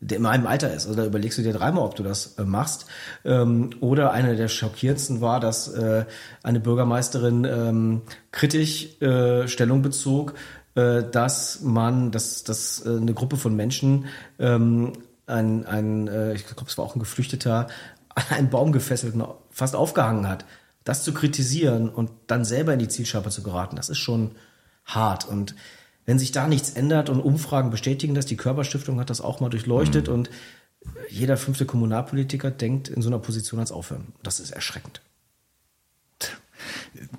der 0.00 0.16
in 0.16 0.22
meinem 0.22 0.46
Alter 0.46 0.72
ist. 0.72 0.86
Also 0.86 0.96
da 0.96 1.04
überlegst 1.04 1.36
du 1.36 1.42
dir 1.42 1.52
dreimal, 1.52 1.84
ob 1.84 1.94
du 1.94 2.02
das 2.02 2.38
äh, 2.38 2.44
machst. 2.44 2.86
Ähm, 3.26 3.70
oder 3.80 4.12
eine 4.12 4.34
der 4.34 4.48
schockierendsten 4.48 5.20
war, 5.20 5.38
dass 5.38 5.68
äh, 5.68 6.06
eine 6.42 6.60
Bürgermeisterin 6.60 7.44
ähm, 7.44 8.02
kritisch 8.30 8.98
äh, 9.02 9.46
Stellung 9.46 9.82
bezog, 9.82 10.32
äh, 10.74 11.02
dass 11.02 11.60
man, 11.60 12.10
dass, 12.12 12.44
dass 12.44 12.86
äh, 12.86 12.96
eine 12.96 13.12
Gruppe 13.12 13.36
von 13.36 13.54
Menschen 13.54 14.06
ähm, 14.38 14.94
ein, 15.26 15.66
ein 15.66 16.08
äh, 16.08 16.34
ich 16.34 16.46
glaube, 16.46 16.64
es 16.66 16.78
war 16.78 16.84
auch 16.84 16.96
ein 16.96 17.00
Geflüchteter, 17.00 17.68
an 18.14 18.24
einen 18.30 18.50
Baum 18.50 18.72
gefesselt 18.72 19.14
und 19.14 19.26
fast 19.50 19.76
aufgehangen 19.76 20.28
hat. 20.28 20.44
Das 20.84 21.04
zu 21.04 21.14
kritisieren 21.14 21.88
und 21.88 22.10
dann 22.26 22.44
selber 22.44 22.72
in 22.72 22.78
die 22.78 22.88
Zielscheibe 22.88 23.30
zu 23.30 23.42
geraten, 23.42 23.76
das 23.76 23.88
ist 23.88 23.98
schon 23.98 24.32
hart. 24.84 25.24
Und 25.26 25.54
wenn 26.06 26.18
sich 26.18 26.32
da 26.32 26.48
nichts 26.48 26.70
ändert 26.70 27.08
und 27.08 27.20
Umfragen 27.20 27.70
bestätigen 27.70 28.14
das, 28.14 28.26
die 28.26 28.36
Körperstiftung 28.36 28.98
hat 28.98 29.10
das 29.10 29.20
auch 29.20 29.40
mal 29.40 29.50
durchleuchtet 29.50 30.08
und 30.08 30.30
jeder 31.08 31.36
fünfte 31.36 31.64
Kommunalpolitiker 31.64 32.50
denkt 32.50 32.88
in 32.88 33.02
so 33.02 33.08
einer 33.08 33.20
Position 33.20 33.60
als 33.60 33.70
aufhören. 33.70 34.12
Das 34.22 34.40
ist 34.40 34.50
erschreckend. 34.50 35.00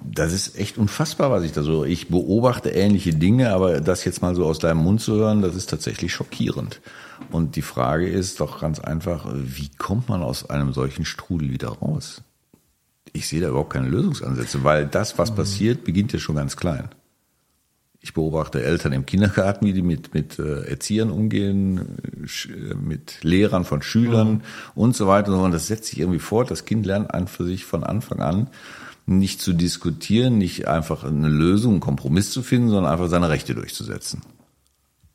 Das 0.03 0.33
ist 0.33 0.57
echt 0.57 0.77
unfassbar, 0.77 1.31
was 1.31 1.43
ich 1.43 1.51
da 1.51 1.63
so. 1.63 1.83
Ich 1.83 2.09
beobachte 2.09 2.69
ähnliche 2.69 3.13
Dinge, 3.13 3.51
aber 3.51 3.81
das 3.81 4.05
jetzt 4.05 4.21
mal 4.21 4.35
so 4.35 4.45
aus 4.45 4.59
deinem 4.59 4.83
Mund 4.83 5.01
zu 5.01 5.13
hören, 5.15 5.41
das 5.41 5.55
ist 5.55 5.69
tatsächlich 5.69 6.13
schockierend. 6.13 6.81
Und 7.31 7.55
die 7.55 7.61
Frage 7.61 8.07
ist 8.07 8.39
doch 8.39 8.61
ganz 8.61 8.79
einfach, 8.79 9.27
wie 9.33 9.69
kommt 9.69 10.09
man 10.09 10.21
aus 10.21 10.49
einem 10.49 10.73
solchen 10.73 11.05
Strudel 11.05 11.51
wieder 11.51 11.69
raus? 11.69 12.21
Ich 13.13 13.27
sehe 13.27 13.41
da 13.41 13.49
überhaupt 13.49 13.73
keine 13.73 13.89
Lösungsansätze, 13.89 14.63
weil 14.63 14.85
das, 14.85 15.17
was 15.17 15.33
passiert, 15.33 15.83
beginnt 15.83 16.13
ja 16.13 16.19
schon 16.19 16.35
ganz 16.35 16.55
klein. 16.57 16.89
Ich 18.05 18.13
beobachte 18.13 18.61
Eltern 18.61 18.91
im 18.91 19.05
Kindergarten, 19.05 19.65
wie 19.65 19.71
die 19.71 19.81
mit, 19.81 20.13
mit 20.13 20.37
äh, 20.37 20.63
Erziehern 20.65 21.09
umgehen, 21.09 21.97
äh, 22.25 22.73
mit 22.75 23.23
Lehrern 23.23 23.63
von 23.63 23.81
Schülern 23.81 24.43
und 24.75 24.95
so 24.95 25.07
weiter. 25.07 25.37
Und 25.37 25.53
das 25.53 25.67
setzt 25.67 25.85
sich 25.85 25.99
irgendwie 25.99 26.19
fort. 26.19 26.51
Das 26.51 26.65
Kind 26.65 26.85
lernt 26.85 27.13
an 27.13 27.27
für 27.27 27.45
sich 27.45 27.63
von 27.63 27.83
Anfang 27.83 28.19
an 28.19 28.49
nicht 29.05 29.41
zu 29.41 29.53
diskutieren, 29.53 30.37
nicht 30.37 30.67
einfach 30.67 31.03
eine 31.03 31.27
Lösung, 31.27 31.73
einen 31.73 31.79
Kompromiss 31.81 32.31
zu 32.31 32.41
finden, 32.41 32.69
sondern 32.69 32.91
einfach 32.91 33.09
seine 33.09 33.29
Rechte 33.29 33.55
durchzusetzen. 33.55 34.21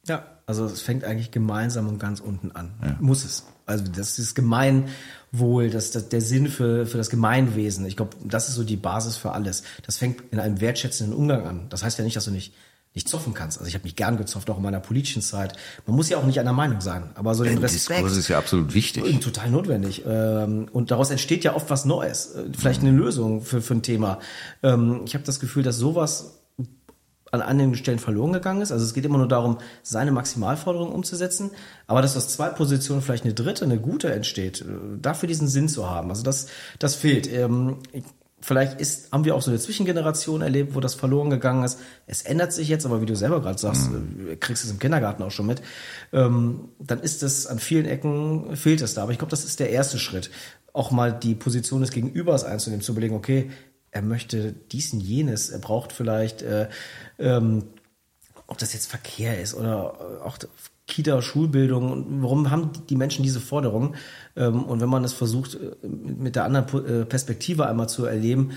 Ja, 0.06 0.24
also 0.46 0.64
es 0.64 0.80
fängt 0.80 1.04
eigentlich 1.04 1.30
gemeinsam 1.30 1.88
und 1.88 1.98
ganz 1.98 2.20
unten 2.20 2.52
an. 2.52 2.72
Muss 3.00 3.24
es. 3.24 3.44
Also 3.66 3.84
das 3.84 4.18
ist 4.18 4.34
Gemeinwohl, 4.34 5.68
das, 5.68 5.90
das 5.90 6.08
der 6.08 6.22
Sinn 6.22 6.48
für, 6.48 6.86
für 6.86 6.96
das 6.96 7.10
Gemeinwesen. 7.10 7.84
Ich 7.84 7.96
glaube, 7.96 8.16
das 8.24 8.48
ist 8.48 8.54
so 8.54 8.64
die 8.64 8.76
Basis 8.76 9.16
für 9.16 9.32
alles. 9.32 9.62
Das 9.84 9.98
fängt 9.98 10.22
in 10.30 10.40
einem 10.40 10.60
wertschätzenden 10.62 11.14
Umgang 11.14 11.46
an. 11.46 11.66
Das 11.68 11.84
heißt 11.84 11.98
ja 11.98 12.04
nicht, 12.04 12.16
dass 12.16 12.24
du 12.24 12.30
nicht 12.30 12.54
nicht 12.98 13.08
zoffen 13.08 13.32
kannst. 13.34 13.58
Also 13.58 13.68
ich 13.68 13.74
habe 13.74 13.84
mich 13.84 13.96
gern 13.96 14.16
gezofft, 14.16 14.50
auch 14.50 14.56
in 14.58 14.62
meiner 14.62 14.80
politischen 14.80 15.22
Zeit. 15.22 15.54
Man 15.86 15.96
muss 15.96 16.08
ja 16.08 16.18
auch 16.18 16.26
nicht 16.26 16.38
einer 16.40 16.52
Meinung 16.52 16.80
sein, 16.80 17.04
aber 17.14 17.34
so 17.34 17.44
den 17.44 17.54
Der 17.54 17.62
Respekt. 17.62 18.00
Diskurs 18.00 18.16
ist 18.16 18.28
ja 18.28 18.38
absolut 18.38 18.74
wichtig. 18.74 19.20
Total 19.20 19.50
notwendig. 19.50 20.02
Ähm, 20.06 20.68
Und 20.72 20.90
daraus 20.90 21.10
entsteht 21.10 21.44
ja 21.44 21.54
oft 21.54 21.70
was 21.70 21.84
Neues, 21.84 22.34
äh, 22.34 22.44
vielleicht 22.58 22.80
eine 22.82 22.90
Lösung 22.90 23.40
für, 23.42 23.62
für 23.62 23.74
ein 23.74 23.82
Thema. 23.82 24.18
Ähm, 24.62 25.02
Ich 25.06 25.14
habe 25.14 25.24
das 25.24 25.40
Gefühl, 25.40 25.62
dass 25.62 25.76
sowas 25.78 26.34
an 27.30 27.42
einigen 27.42 27.74
Stellen 27.74 27.98
verloren 27.98 28.32
gegangen 28.32 28.62
ist. 28.62 28.72
Also 28.72 28.86
es 28.86 28.94
geht 28.94 29.04
immer 29.04 29.18
nur 29.18 29.28
darum, 29.28 29.58
seine 29.82 30.12
Maximalforderung 30.12 30.90
umzusetzen, 30.92 31.50
aber 31.86 32.00
dass 32.00 32.16
aus 32.16 32.28
zwei 32.28 32.48
Positionen 32.48 33.02
vielleicht 33.02 33.24
eine 33.24 33.34
dritte, 33.34 33.64
eine 33.66 33.78
gute 33.78 34.10
entsteht, 34.10 34.62
äh, 34.62 34.64
dafür 35.00 35.26
diesen 35.26 35.46
Sinn 35.46 35.68
zu 35.68 35.90
haben. 35.90 36.08
Also 36.08 36.22
das, 36.22 36.46
das 36.78 36.94
fehlt. 36.94 37.30
Ähm, 37.30 37.76
ich- 37.92 38.04
Vielleicht 38.40 38.80
ist, 38.80 39.10
haben 39.10 39.24
wir 39.24 39.34
auch 39.34 39.42
so 39.42 39.50
eine 39.50 39.58
Zwischengeneration 39.58 40.42
erlebt, 40.42 40.74
wo 40.74 40.80
das 40.80 40.94
verloren 40.94 41.28
gegangen 41.28 41.64
ist. 41.64 41.80
Es 42.06 42.22
ändert 42.22 42.52
sich 42.52 42.68
jetzt, 42.68 42.86
aber 42.86 43.02
wie 43.02 43.06
du 43.06 43.16
selber 43.16 43.40
gerade 43.40 43.58
sagst, 43.58 43.90
äh, 44.30 44.36
kriegst 44.36 44.64
es 44.64 44.70
im 44.70 44.78
Kindergarten 44.78 45.22
auch 45.24 45.30
schon 45.32 45.46
mit, 45.46 45.60
ähm, 46.12 46.68
dann 46.78 47.00
ist 47.00 47.22
es 47.22 47.46
an 47.46 47.58
vielen 47.58 47.86
Ecken, 47.86 48.56
fehlt 48.56 48.80
es 48.80 48.94
da. 48.94 49.02
Aber 49.02 49.12
ich 49.12 49.18
glaube, 49.18 49.30
das 49.30 49.44
ist 49.44 49.58
der 49.58 49.70
erste 49.70 49.98
Schritt. 49.98 50.30
Auch 50.72 50.92
mal 50.92 51.12
die 51.12 51.34
Position 51.34 51.80
des 51.80 51.90
Gegenübers 51.90 52.44
einzunehmen, 52.44 52.82
zu 52.82 52.92
überlegen, 52.92 53.16
okay, 53.16 53.50
er 53.90 54.02
möchte 54.02 54.52
dies 54.52 54.92
und 54.92 55.00
jenes, 55.00 55.50
er 55.50 55.58
braucht 55.58 55.92
vielleicht, 55.92 56.42
äh, 56.42 56.68
ähm, 57.18 57.64
ob 58.46 58.58
das 58.58 58.72
jetzt 58.72 58.86
Verkehr 58.86 59.40
ist 59.40 59.54
oder 59.54 60.22
auch 60.24 60.38
Kita, 60.88 61.22
Schulbildung, 61.22 61.92
und 61.92 62.22
warum 62.22 62.50
haben 62.50 62.70
die 62.88 62.96
Menschen 62.96 63.22
diese 63.22 63.40
Forderungen? 63.40 63.94
Ähm, 64.36 64.64
Und 64.64 64.80
wenn 64.80 64.88
man 64.88 65.04
es 65.04 65.12
versucht, 65.12 65.54
äh, 65.54 65.86
mit 65.86 66.34
der 66.34 66.44
anderen 66.44 66.84
äh, 66.84 67.04
Perspektive 67.04 67.66
einmal 67.68 67.88
zu 67.88 68.06
erleben, 68.06 68.50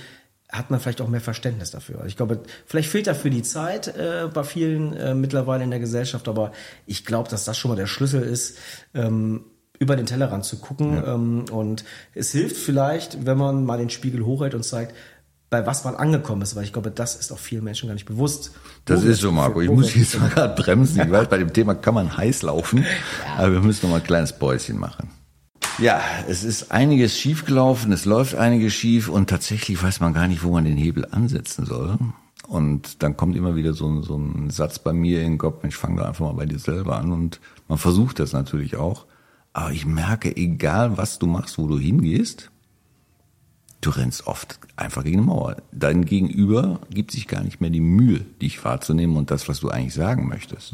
hat 0.52 0.70
man 0.70 0.80
vielleicht 0.80 1.02
auch 1.02 1.08
mehr 1.08 1.22
Verständnis 1.22 1.72
dafür. 1.72 1.98
Also 1.98 2.08
ich 2.08 2.18
glaube, 2.18 2.42
vielleicht 2.66 2.90
fehlt 2.90 3.08
dafür 3.08 3.32
die 3.32 3.44
Zeit 3.44 3.88
äh, 3.88 4.28
bei 4.34 4.44
vielen 4.44 4.94
äh, 4.94 5.14
mittlerweile 5.14 5.64
in 5.64 5.70
der 5.70 5.80
Gesellschaft, 5.80 6.28
aber 6.28 6.52
ich 6.86 7.06
glaube, 7.06 7.30
dass 7.30 7.46
das 7.46 7.58
schon 7.58 7.70
mal 7.70 7.78
der 7.78 7.88
Schlüssel 7.88 8.22
ist, 8.22 8.58
ähm, 8.94 9.46
über 9.80 9.96
den 9.96 10.06
Tellerrand 10.06 10.46
zu 10.46 10.58
gucken. 10.60 11.02
Ähm, 11.06 11.46
und 11.52 11.84
es 12.14 12.32
hilft 12.32 12.58
vielleicht, 12.58 13.26
wenn 13.26 13.38
man 13.38 13.66
mal 13.66 13.78
den 13.78 13.90
Spiegel 13.90 14.26
hochhält 14.26 14.54
und 14.54 14.64
zeigt, 14.64 14.94
bei 15.52 15.66
was 15.66 15.84
man 15.84 15.96
angekommen 15.96 16.42
ist, 16.42 16.56
weil 16.56 16.64
ich 16.64 16.72
glaube, 16.74 16.90
das 16.92 17.16
ist 17.16 17.32
auch 17.32 17.38
vielen 17.38 17.66
Menschen 17.66 17.88
gar 17.88 17.94
nicht 17.94 18.06
bewusst. 18.06 18.52
Das 18.86 19.04
ist 19.04 19.20
so, 19.20 19.32
Marco. 19.34 19.60
Ich 19.62 19.70
muss 19.70 19.94
jetzt 19.94 20.18
mal 20.20 20.30
gerade 20.30 20.60
bremsen. 20.60 21.02
Ich 21.02 21.12
weiß, 21.12 21.28
bei 21.28 21.38
dem 21.38 21.52
Thema 21.54 21.76
kann 21.76 21.94
man 21.94 22.16
heiß 22.18 22.42
laufen, 22.44 22.86
aber 23.38 23.52
wir 23.52 23.60
müssen 23.60 23.86
noch 23.86 23.92
mal 23.92 23.98
ein 23.98 24.04
kleines 24.04 24.32
Päuschen 24.34 24.80
machen. 24.80 25.10
Ja, 25.78 26.00
es 26.30 26.44
ist 26.46 26.72
einiges 26.72 27.18
schiefgelaufen, 27.20 27.92
es 27.92 28.06
läuft 28.06 28.36
einiges 28.36 28.74
schief 28.74 29.10
und 29.10 29.30
tatsächlich 29.30 29.82
weiß 29.82 30.00
man 30.00 30.14
gar 30.14 30.28
nicht, 30.30 30.42
wo 30.44 30.52
man 30.52 30.64
den 30.64 30.78
Hebel 30.78 31.06
ansetzen 31.12 31.66
soll. 31.66 31.98
Und 32.48 33.04
dann 33.04 33.18
kommt 33.18 33.36
immer 33.36 33.56
wieder 33.56 33.74
so, 33.74 33.88
ein- 33.88 34.04
so 34.04 34.18
ein 34.18 34.50
Satz 34.52 34.80
bei 34.80 34.94
mir 34.94 35.20
in 35.22 35.34
den 35.34 35.38
Kopf, 35.38 35.64
ich 35.66 35.76
fange 35.76 36.02
da 36.02 36.08
einfach 36.08 36.26
mal 36.26 36.34
bei 36.34 36.46
dir 36.46 36.60
selber 36.60 36.98
an 36.98 37.12
und 37.12 37.42
man 37.68 37.78
versucht 37.78 38.20
das 38.20 38.32
natürlich 38.32 38.78
auch. 38.78 39.06
Aber 39.54 39.72
ich 39.72 39.86
merke, 39.86 40.36
egal 40.36 40.98
was 40.98 41.20
du 41.20 41.28
machst, 41.28 41.58
wo 41.58 41.68
du 41.68 41.78
hingehst, 41.78 42.51
du 43.82 43.90
rennst 43.90 44.28
oft 44.28 44.60
einfach 44.76 45.04
gegen 45.04 45.18
eine 45.18 45.28
Mauer. 45.28 45.58
Dein 45.72 46.06
Gegenüber 46.06 46.80
gibt 46.90 47.12
sich 47.12 47.28
gar 47.28 47.44
nicht 47.44 47.62
mehr 47.62 47.70
die 47.70 47.82
Mühe, 47.82 48.20
dich 48.42 48.64
wahrzunehmen 48.64 49.18
und 49.18 49.32
das, 49.32 49.50
was 49.50 49.60
du 49.60 49.70
eigentlich 49.70 49.94
sagen 49.94 50.28
möchtest. 50.28 50.74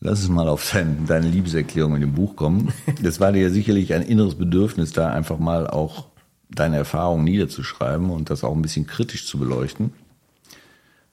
Lass 0.00 0.20
es 0.20 0.28
mal 0.28 0.48
auf 0.48 0.70
dein, 0.72 1.06
deine 1.06 1.28
Liebeserklärung 1.28 1.94
in 1.96 2.02
dem 2.02 2.14
Buch 2.14 2.36
kommen. 2.36 2.72
Das 3.02 3.18
war 3.18 3.32
dir 3.32 3.42
ja 3.42 3.50
sicherlich 3.50 3.92
ein 3.94 4.02
inneres 4.02 4.36
Bedürfnis, 4.36 4.92
da 4.92 5.10
einfach 5.10 5.38
mal 5.38 5.66
auch 5.66 6.06
deine 6.48 6.76
Erfahrungen 6.76 7.24
niederzuschreiben 7.24 8.10
und 8.10 8.30
das 8.30 8.44
auch 8.44 8.54
ein 8.54 8.62
bisschen 8.62 8.86
kritisch 8.86 9.26
zu 9.26 9.38
beleuchten. 9.38 9.92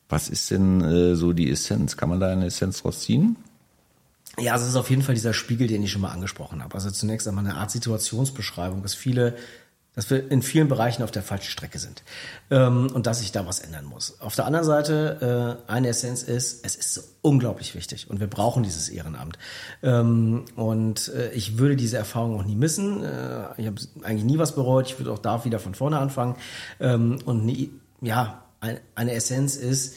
Was 0.10 0.30
ist 0.30 0.52
denn 0.52 0.82
äh, 0.82 1.16
so 1.16 1.34
die 1.34 1.50
Essenz? 1.50 1.98
Kann 1.98 2.10
man 2.10 2.20
da 2.20 2.28
eine 2.28 2.46
Essenz 2.46 2.84
draus 2.84 3.02
ziehen? 3.02 3.36
Ja, 4.40 4.54
also 4.54 4.64
es 4.64 4.72
ist 4.72 4.76
auf 4.76 4.90
jeden 4.90 5.02
Fall 5.02 5.16
dieser 5.16 5.34
Spiegel, 5.34 5.68
den 5.68 5.84
ich 5.84 5.92
schon 5.92 6.02
mal 6.02 6.12
angesprochen 6.12 6.64
habe. 6.64 6.74
Also 6.76 6.90
zunächst 6.92 7.28
einmal 7.28 7.46
eine 7.46 7.56
Art 7.56 7.72
Situationsbeschreibung, 7.72 8.82
dass 8.82 8.96
viele, 8.96 9.36
dass 9.96 10.10
wir 10.10 10.32
in 10.32 10.42
vielen 10.42 10.68
Bereichen 10.68 11.04
auf 11.04 11.12
der 11.12 11.24
falschen 11.24 11.50
Strecke 11.50 11.80
sind 11.80 12.04
ähm, 12.50 12.90
und 12.94 13.06
dass 13.06 13.20
sich 13.20 13.32
da 13.32 13.46
was 13.46 13.60
ändern 13.60 13.86
muss. 13.86 14.20
Auf 14.22 14.36
der 14.36 14.46
anderen 14.46 14.66
Seite 14.66 15.60
äh, 15.68 15.72
eine 15.72 15.90
Essenz 15.90 16.24
ist, 16.24 16.66
es 16.66 16.76
ist 16.76 16.94
so 16.94 17.02
unglaublich 17.22 17.76
wichtig 17.76 18.10
und 18.10 18.20
wir 18.20 18.28
brauchen 18.28 18.64
dieses 18.64 18.90
Ehrenamt. 18.90 19.38
Ähm, 19.82 20.46
und 20.56 21.10
äh, 21.10 21.32
ich 21.32 21.58
würde 21.58 21.76
diese 21.76 21.98
Erfahrung 21.98 22.40
auch 22.40 22.46
nie 22.46 22.56
missen. 22.56 23.04
Äh, 23.04 23.46
ich 23.58 23.68
habe 23.68 23.82
eigentlich 24.04 24.26
nie 24.26 24.38
was 24.38 24.56
bereut. 24.56 24.88
Ich 24.88 25.00
würde 25.00 25.12
auch 25.12 25.20
da 25.20 25.46
wieder 25.46 25.60
von 25.60 25.76
vorne 25.76 26.00
anfangen. 26.00 26.36
Ähm, 26.80 27.20
und 27.26 27.46
nie, 27.46 27.72
ja, 28.02 28.44
ein, 28.60 28.80
eine 28.96 29.14
Essenz 29.14 29.56
ist 29.56 29.96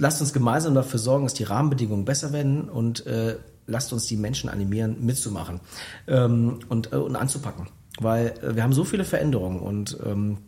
lasst 0.00 0.20
uns 0.20 0.32
gemeinsam 0.32 0.74
dafür 0.74 0.98
sorgen, 0.98 1.24
dass 1.24 1.34
die 1.34 1.44
Rahmenbedingungen 1.44 2.04
besser 2.04 2.32
werden 2.32 2.68
und 2.68 3.06
äh, 3.06 3.36
lasst 3.66 3.92
uns 3.92 4.06
die 4.06 4.16
Menschen 4.16 4.48
animieren, 4.48 5.04
mitzumachen 5.04 5.60
ähm, 6.08 6.60
und, 6.68 6.92
äh, 6.92 6.96
und 6.96 7.16
anzupacken. 7.16 7.68
Weil 8.02 8.34
äh, 8.42 8.56
wir 8.56 8.62
haben 8.62 8.72
so 8.72 8.84
viele 8.84 9.04
Veränderungen 9.04 9.60
und 9.60 9.96
ähm, 10.04 10.38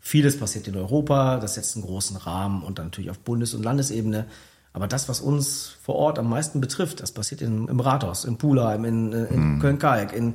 vieles 0.00 0.38
passiert 0.38 0.68
in 0.68 0.76
Europa, 0.76 1.38
das 1.38 1.54
setzt 1.54 1.76
einen 1.76 1.84
großen 1.84 2.16
Rahmen 2.16 2.62
und 2.62 2.78
dann 2.78 2.86
natürlich 2.86 3.10
auf 3.10 3.18
Bundes- 3.18 3.54
und 3.54 3.62
Landesebene. 3.62 4.26
Aber 4.72 4.86
das, 4.86 5.08
was 5.08 5.22
uns 5.22 5.74
vor 5.82 5.94
Ort 5.94 6.18
am 6.18 6.28
meisten 6.28 6.60
betrifft, 6.60 7.00
das 7.00 7.10
passiert 7.10 7.40
in, 7.40 7.66
im 7.66 7.80
Rathaus, 7.80 8.26
in 8.26 8.36
Pulheim, 8.36 8.84
in, 8.84 9.10
äh, 9.10 9.24
in 9.24 9.54
mhm. 9.54 9.58
Köln-Kalk, 9.58 10.12
in, 10.12 10.34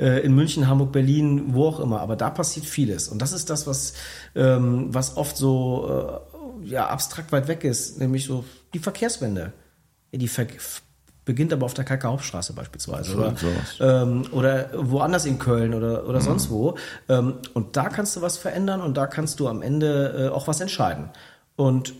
äh, 0.00 0.24
in 0.24 0.34
München, 0.34 0.66
Hamburg, 0.66 0.90
Berlin, 0.90 1.54
wo 1.54 1.68
auch 1.68 1.78
immer. 1.78 2.00
Aber 2.00 2.16
da 2.16 2.30
passiert 2.30 2.66
vieles. 2.66 3.06
Und 3.06 3.22
das 3.22 3.32
ist 3.32 3.48
das, 3.48 3.68
was, 3.68 3.94
ähm, 4.34 4.92
was 4.92 5.16
oft 5.16 5.36
so 5.36 6.20
äh, 6.64 6.68
ja, 6.68 6.88
abstrakt 6.88 7.30
weit 7.30 7.46
weg 7.46 7.62
ist, 7.62 8.00
nämlich 8.00 8.24
so 8.24 8.44
die 8.74 8.80
Verkehrswende. 8.80 9.52
Die 10.12 10.28
Ver 10.28 10.46
beginnt 11.26 11.52
aber 11.52 11.66
auf 11.66 11.74
der 11.74 11.84
Kalker 11.84 12.08
Hauptstraße 12.08 12.54
beispielsweise 12.54 13.14
oder, 13.16 13.34
ähm, 13.80 14.24
oder 14.30 14.70
woanders 14.72 15.26
in 15.26 15.38
Köln 15.38 15.74
oder, 15.74 16.08
oder 16.08 16.20
mhm. 16.20 16.24
sonst 16.24 16.50
wo. 16.50 16.76
Ähm, 17.10 17.34
und 17.52 17.76
da 17.76 17.90
kannst 17.90 18.16
du 18.16 18.22
was 18.22 18.38
verändern 18.38 18.80
und 18.80 18.96
da 18.96 19.06
kannst 19.06 19.40
du 19.40 19.48
am 19.48 19.60
Ende 19.60 20.28
äh, 20.30 20.34
auch 20.34 20.48
was 20.48 20.60
entscheiden. 20.62 21.10
Und 21.56 21.92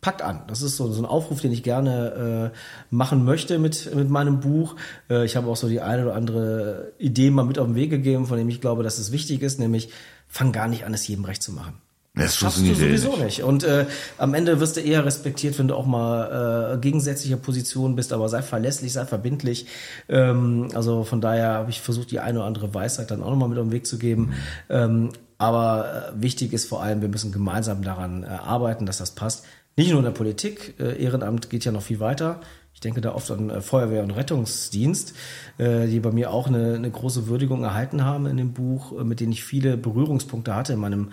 packt 0.00 0.22
an. 0.22 0.42
Das 0.46 0.62
ist 0.62 0.76
so, 0.76 0.92
so 0.92 1.02
ein 1.02 1.06
Aufruf, 1.06 1.40
den 1.40 1.50
ich 1.50 1.64
gerne 1.64 2.52
äh, 2.54 2.94
machen 2.94 3.24
möchte 3.24 3.58
mit, 3.58 3.92
mit 3.92 4.08
meinem 4.08 4.38
Buch. 4.38 4.76
Äh, 5.10 5.24
ich 5.24 5.34
habe 5.34 5.48
auch 5.48 5.56
so 5.56 5.68
die 5.68 5.80
eine 5.80 6.04
oder 6.04 6.14
andere 6.14 6.92
Idee 6.98 7.30
mal 7.30 7.44
mit 7.44 7.58
auf 7.58 7.66
den 7.66 7.74
Weg 7.74 7.90
gegeben, 7.90 8.26
von 8.26 8.38
dem 8.38 8.48
ich 8.48 8.60
glaube, 8.60 8.84
dass 8.84 8.98
es 8.98 9.10
wichtig 9.10 9.42
ist, 9.42 9.58
nämlich 9.58 9.90
fang 10.28 10.52
gar 10.52 10.68
nicht 10.68 10.84
an, 10.84 10.94
es 10.94 11.08
jedem 11.08 11.24
recht 11.24 11.42
zu 11.42 11.50
machen. 11.50 11.80
Das, 12.16 12.24
das 12.24 12.36
schaffst 12.36 12.66
du 12.66 12.74
sowieso 12.74 13.10
nicht. 13.10 13.24
nicht. 13.24 13.42
Und 13.42 13.62
äh, 13.62 13.84
am 14.16 14.32
Ende 14.32 14.58
wirst 14.58 14.78
du 14.78 14.80
eher 14.80 15.04
respektiert, 15.04 15.58
wenn 15.58 15.68
du 15.68 15.74
auch 15.74 15.84
mal 15.84 16.74
äh, 16.74 16.78
gegensätzlicher 16.78 17.36
Position 17.36 17.94
bist, 17.94 18.12
aber 18.12 18.30
sei 18.30 18.40
verlässlich, 18.40 18.94
sei 18.94 19.04
verbindlich. 19.04 19.66
Ähm, 20.08 20.68
also 20.74 21.04
von 21.04 21.20
daher 21.20 21.48
habe 21.50 21.70
ich 21.70 21.82
versucht, 21.82 22.10
die 22.10 22.18
eine 22.18 22.38
oder 22.38 22.46
andere 22.46 22.72
Weisheit 22.72 23.10
dann 23.10 23.22
auch 23.22 23.30
nochmal 23.30 23.50
mit 23.50 23.58
auf 23.58 23.66
den 23.66 23.72
Weg 23.72 23.86
zu 23.86 23.98
geben. 23.98 24.32
Ähm, 24.70 25.10
aber 25.36 26.12
äh, 26.16 26.22
wichtig 26.22 26.54
ist 26.54 26.66
vor 26.66 26.82
allem, 26.82 27.02
wir 27.02 27.08
müssen 27.10 27.32
gemeinsam 27.32 27.82
daran 27.82 28.22
äh, 28.22 28.28
arbeiten, 28.28 28.86
dass 28.86 28.96
das 28.96 29.10
passt. 29.10 29.44
Nicht 29.76 29.90
nur 29.90 29.98
in 29.98 30.06
der 30.06 30.12
Politik, 30.12 30.74
äh, 30.80 31.02
Ehrenamt 31.02 31.50
geht 31.50 31.66
ja 31.66 31.72
noch 31.72 31.82
viel 31.82 32.00
weiter. 32.00 32.40
Ich 32.86 32.94
denke 32.94 33.00
da 33.00 33.16
oft 33.16 33.28
an 33.32 33.50
äh, 33.50 33.60
Feuerwehr 33.60 34.04
und 34.04 34.12
Rettungsdienst, 34.12 35.12
äh, 35.58 35.88
die 35.88 35.98
bei 35.98 36.12
mir 36.12 36.30
auch 36.30 36.46
eine, 36.46 36.74
eine 36.74 36.88
große 36.88 37.26
Würdigung 37.26 37.64
erhalten 37.64 38.04
haben 38.04 38.26
in 38.26 38.36
dem 38.36 38.52
Buch, 38.52 38.92
äh, 38.92 39.02
mit 39.02 39.18
denen 39.18 39.32
ich 39.32 39.42
viele 39.42 39.76
Berührungspunkte 39.76 40.54
hatte 40.54 40.72
in 40.74 40.78
meinem 40.78 41.10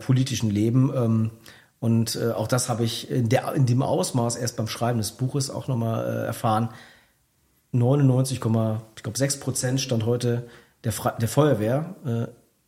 politischen 0.00 0.50
Leben. 0.50 0.92
Ähm, 0.94 1.30
und 1.78 2.18
auch 2.34 2.48
das 2.48 2.68
habe 2.68 2.84
ich 2.84 3.08
in, 3.10 3.28
der, 3.28 3.54
in 3.54 3.66
dem 3.66 3.82
Ausmaß 3.82 4.36
erst 4.36 4.56
beim 4.56 4.66
Schreiben 4.66 4.98
des 4.98 5.12
Buches 5.12 5.48
auch 5.48 5.68
nochmal 5.68 6.26
erfahren. 6.26 6.70
99,6 7.72 9.40
Prozent 9.40 9.80
stand 9.80 10.04
heute 10.06 10.48
der, 10.82 10.92
der 11.20 11.28
Feuerwehr 11.28 11.94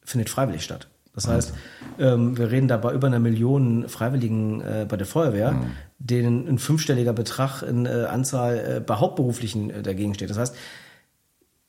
findet 0.04 0.30
freiwillig 0.30 0.62
statt. 0.62 0.88
Das 1.14 1.28
heißt, 1.28 1.52
ähm, 1.98 2.38
wir 2.38 2.50
reden 2.50 2.68
da 2.68 2.78
bei 2.78 2.92
über 2.94 3.06
einer 3.06 3.18
Million 3.18 3.88
Freiwilligen 3.88 4.62
äh, 4.62 4.86
bei 4.88 4.96
der 4.96 5.06
Feuerwehr, 5.06 5.52
mhm. 5.52 5.66
denen 5.98 6.48
ein 6.48 6.58
fünfstelliger 6.58 7.12
Betrag 7.12 7.62
in 7.62 7.84
äh, 7.84 8.06
Anzahl 8.08 8.76
äh, 8.78 8.80
bei 8.80 8.94
Hauptberuflichen 8.94 9.70
äh, 9.70 9.82
dagegen 9.82 10.14
steht. 10.14 10.30
Das 10.30 10.38
heißt, 10.38 10.56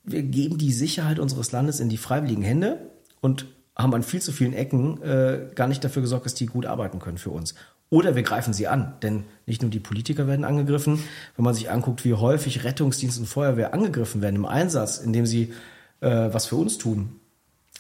wir 0.05 0.23
geben 0.23 0.57
die 0.57 0.71
Sicherheit 0.71 1.19
unseres 1.19 1.51
Landes 1.51 1.79
in 1.79 1.89
die 1.89 1.97
freiwilligen 1.97 2.43
Hände 2.43 2.77
und 3.21 3.47
haben 3.75 3.93
an 3.93 4.03
viel 4.03 4.21
zu 4.21 4.31
vielen 4.31 4.53
Ecken 4.53 5.01
äh, 5.01 5.47
gar 5.55 5.67
nicht 5.67 5.83
dafür 5.83 6.01
gesorgt, 6.01 6.25
dass 6.25 6.35
die 6.35 6.45
gut 6.45 6.65
arbeiten 6.65 6.99
können 6.99 7.17
für 7.17 7.31
uns. 7.31 7.55
Oder 7.89 8.15
wir 8.15 8.23
greifen 8.23 8.53
sie 8.53 8.67
an, 8.67 8.93
denn 9.03 9.25
nicht 9.45 9.61
nur 9.61 9.69
die 9.69 9.79
Politiker 9.79 10.27
werden 10.27 10.45
angegriffen. 10.45 10.99
Wenn 11.35 11.45
man 11.45 11.53
sich 11.53 11.69
anguckt, 11.69 12.05
wie 12.05 12.13
häufig 12.13 12.63
Rettungsdienst 12.63 13.19
und 13.19 13.27
Feuerwehr 13.27 13.73
angegriffen 13.73 14.21
werden 14.21 14.37
im 14.37 14.45
Einsatz, 14.45 14.97
indem 14.97 15.25
sie 15.25 15.53
äh, 16.01 16.29
was 16.31 16.47
für 16.47 16.55
uns 16.55 16.77
tun, 16.77 17.19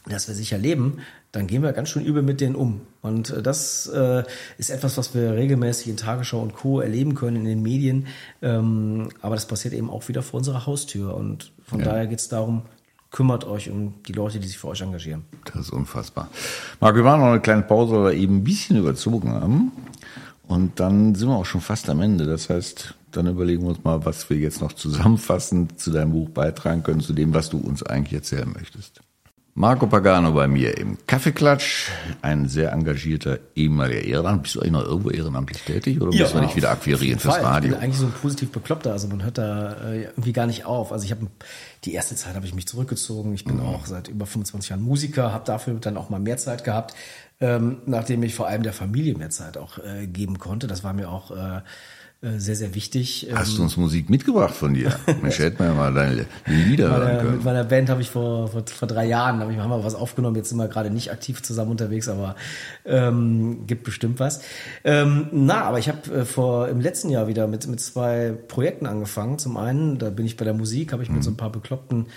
dass 0.05 0.27
wir 0.27 0.35
sicher 0.35 0.57
leben, 0.57 0.99
dann 1.31 1.47
gehen 1.47 1.63
wir 1.63 1.73
ganz 1.73 1.89
schön 1.89 2.05
übel 2.05 2.21
mit 2.21 2.41
denen 2.41 2.55
um. 2.55 2.81
Und 3.01 3.29
äh, 3.29 3.41
das 3.41 3.87
äh, 3.87 4.23
ist 4.57 4.69
etwas, 4.69 4.97
was 4.97 5.15
wir 5.15 5.33
regelmäßig 5.33 5.87
in 5.87 5.97
Tagesschau 5.97 6.41
und 6.41 6.53
Co. 6.53 6.79
erleben 6.81 7.15
können 7.15 7.37
in 7.37 7.45
den 7.45 7.61
Medien. 7.61 8.07
Ähm, 8.41 9.09
aber 9.21 9.35
das 9.35 9.47
passiert 9.47 9.73
eben 9.73 9.89
auch 9.89 10.07
wieder 10.07 10.21
vor 10.21 10.39
unserer 10.39 10.65
Haustür. 10.65 11.15
Und 11.15 11.51
von 11.65 11.79
ja. 11.79 11.85
daher 11.85 12.07
geht 12.07 12.19
es 12.19 12.27
darum, 12.27 12.63
kümmert 13.11 13.45
euch 13.45 13.69
um 13.69 13.93
die 14.07 14.13
Leute, 14.13 14.39
die 14.39 14.47
sich 14.47 14.57
für 14.57 14.67
euch 14.67 14.81
engagieren. 14.81 15.23
Das 15.45 15.67
ist 15.67 15.69
unfassbar. 15.71 16.29
Marc, 16.81 16.95
wir 16.95 17.03
waren 17.03 17.21
noch 17.21 17.27
eine 17.27 17.41
kleine 17.41 17.61
Pause, 17.61 17.93
weil 17.95 18.13
wir 18.13 18.19
eben 18.19 18.37
ein 18.37 18.43
bisschen 18.43 18.77
überzogen 18.77 19.31
haben. 19.31 19.71
Und 20.47 20.79
dann 20.79 21.15
sind 21.15 21.29
wir 21.29 21.35
auch 21.35 21.45
schon 21.45 21.61
fast 21.61 21.89
am 21.89 22.01
Ende. 22.01 22.25
Das 22.25 22.49
heißt, 22.49 22.95
dann 23.11 23.27
überlegen 23.27 23.63
wir 23.63 23.69
uns 23.69 23.83
mal, 23.83 24.05
was 24.05 24.29
wir 24.29 24.37
jetzt 24.37 24.61
noch 24.61 24.73
zusammenfassend 24.73 25.79
zu 25.79 25.91
deinem 25.91 26.11
Buch 26.11 26.29
beitragen 26.29 26.83
können, 26.83 26.99
zu 26.99 27.13
dem, 27.13 27.33
was 27.33 27.49
du 27.49 27.57
uns 27.57 27.83
eigentlich 27.83 28.13
erzählen 28.13 28.51
möchtest. 28.51 29.01
Marco 29.55 29.85
Pagano 29.85 30.31
bei 30.31 30.47
mir 30.47 30.75
im 30.79 30.97
Kaffeeklatsch, 31.05 31.91
ein 32.23 32.47
sehr 32.49 32.71
engagierter 32.71 33.37
ehemaliger 33.55 34.01
Ehrenamt. 34.01 34.43
Bist 34.43 34.55
du 34.55 34.61
eigentlich 34.61 34.71
noch 34.71 34.83
irgendwo 34.83 35.11
ehrenamtlich 35.11 35.61
tätig 35.61 36.01
oder 36.01 36.11
ja, 36.11 36.23
müssen 36.23 36.35
wir 36.35 36.41
nicht 36.41 36.55
wieder 36.55 36.71
akquirieren 36.71 37.19
fürs 37.19 37.35
Fall. 37.35 37.43
Radio? 37.43 37.69
Ich 37.69 37.75
bin 37.75 37.83
eigentlich 37.83 37.99
so 37.99 38.07
ein 38.07 38.13
positiv 38.13 38.51
Bekloppter, 38.51 38.91
also 38.91 39.07
man 39.09 39.23
hört 39.23 39.37
da 39.37 39.73
äh, 39.73 40.03
irgendwie 40.05 40.33
gar 40.33 40.47
nicht 40.47 40.65
auf. 40.65 40.91
Also 40.91 41.05
ich 41.05 41.11
habe 41.11 41.27
die 41.83 41.93
erste 41.93 42.15
Zeit 42.15 42.33
habe 42.33 42.47
ich 42.47 42.55
mich 42.55 42.67
zurückgezogen. 42.67 43.31
Ich 43.35 43.45
bin 43.45 43.57
mhm. 43.57 43.67
auch 43.67 43.85
seit 43.85 44.07
über 44.07 44.25
25 44.25 44.71
Jahren 44.71 44.81
Musiker, 44.81 45.31
habe 45.31 45.45
dafür 45.45 45.75
dann 45.75 45.97
auch 45.97 46.09
mal 46.09 46.19
mehr 46.19 46.37
Zeit 46.37 46.63
gehabt, 46.63 46.95
ähm, 47.39 47.77
nachdem 47.85 48.23
ich 48.23 48.33
vor 48.33 48.47
allem 48.47 48.63
der 48.63 48.73
Familie 48.73 49.15
mehr 49.15 49.29
Zeit 49.29 49.57
auch 49.57 49.77
äh, 49.77 50.07
geben 50.07 50.39
konnte. 50.39 50.65
Das 50.65 50.83
war 50.83 50.93
mir 50.93 51.09
auch 51.09 51.29
äh, 51.29 51.61
sehr, 52.37 52.55
sehr 52.55 52.73
wichtig. 52.73 53.27
Hast 53.33 53.53
du 53.53 53.57
ähm, 53.57 53.63
uns 53.63 53.75
Musik 53.75 54.09
mitgebracht 54.09 54.55
von 54.55 54.73
dir? 54.73 54.97
Mensch, 55.21 55.39
hätte 55.39 55.61
man 55.61 55.67
ja 55.67 55.73
mal 55.73 55.93
deine 55.93 56.25
Lieder 56.45 56.89
meine, 56.89 57.05
hören 57.05 57.17
können. 57.17 57.35
Mit 57.35 57.43
meiner 57.43 57.63
Band 57.65 57.89
habe 57.89 58.01
ich 58.01 58.09
vor, 58.09 58.47
vor, 58.47 58.63
vor 58.65 58.87
drei 58.87 59.05
Jahren, 59.05 59.39
hab 59.39 59.49
ich, 59.49 59.57
haben 59.57 59.69
wir 59.69 59.83
was 59.83 59.93
aufgenommen, 59.93 60.37
jetzt 60.37 60.47
sind 60.47 60.57
wir 60.57 60.69
gerade 60.69 60.89
nicht 60.89 61.11
aktiv 61.11 61.43
zusammen 61.43 61.71
unterwegs, 61.71 62.07
aber 62.07 62.35
ähm, 62.85 63.67
gibt 63.67 63.83
bestimmt 63.83 64.19
was. 64.19 64.41
Ähm, 64.85 65.27
na, 65.31 65.63
aber 65.63 65.79
ich 65.79 65.89
habe 65.89 66.13
äh, 66.13 66.25
vor 66.25 66.69
im 66.69 66.79
letzten 66.79 67.09
Jahr 67.09 67.27
wieder 67.27 67.47
mit, 67.47 67.67
mit 67.67 67.81
zwei 67.81 68.33
Projekten 68.47 68.85
angefangen. 68.85 69.37
Zum 69.37 69.57
einen, 69.57 69.97
da 69.97 70.09
bin 70.09 70.25
ich 70.25 70.37
bei 70.37 70.45
der 70.45 70.53
Musik, 70.53 70.93
habe 70.93 71.03
ich 71.03 71.09
mit 71.09 71.19
mhm. 71.19 71.23
so 71.23 71.31
ein 71.31 71.37
paar 71.37 71.51
bekloppten 71.51 72.07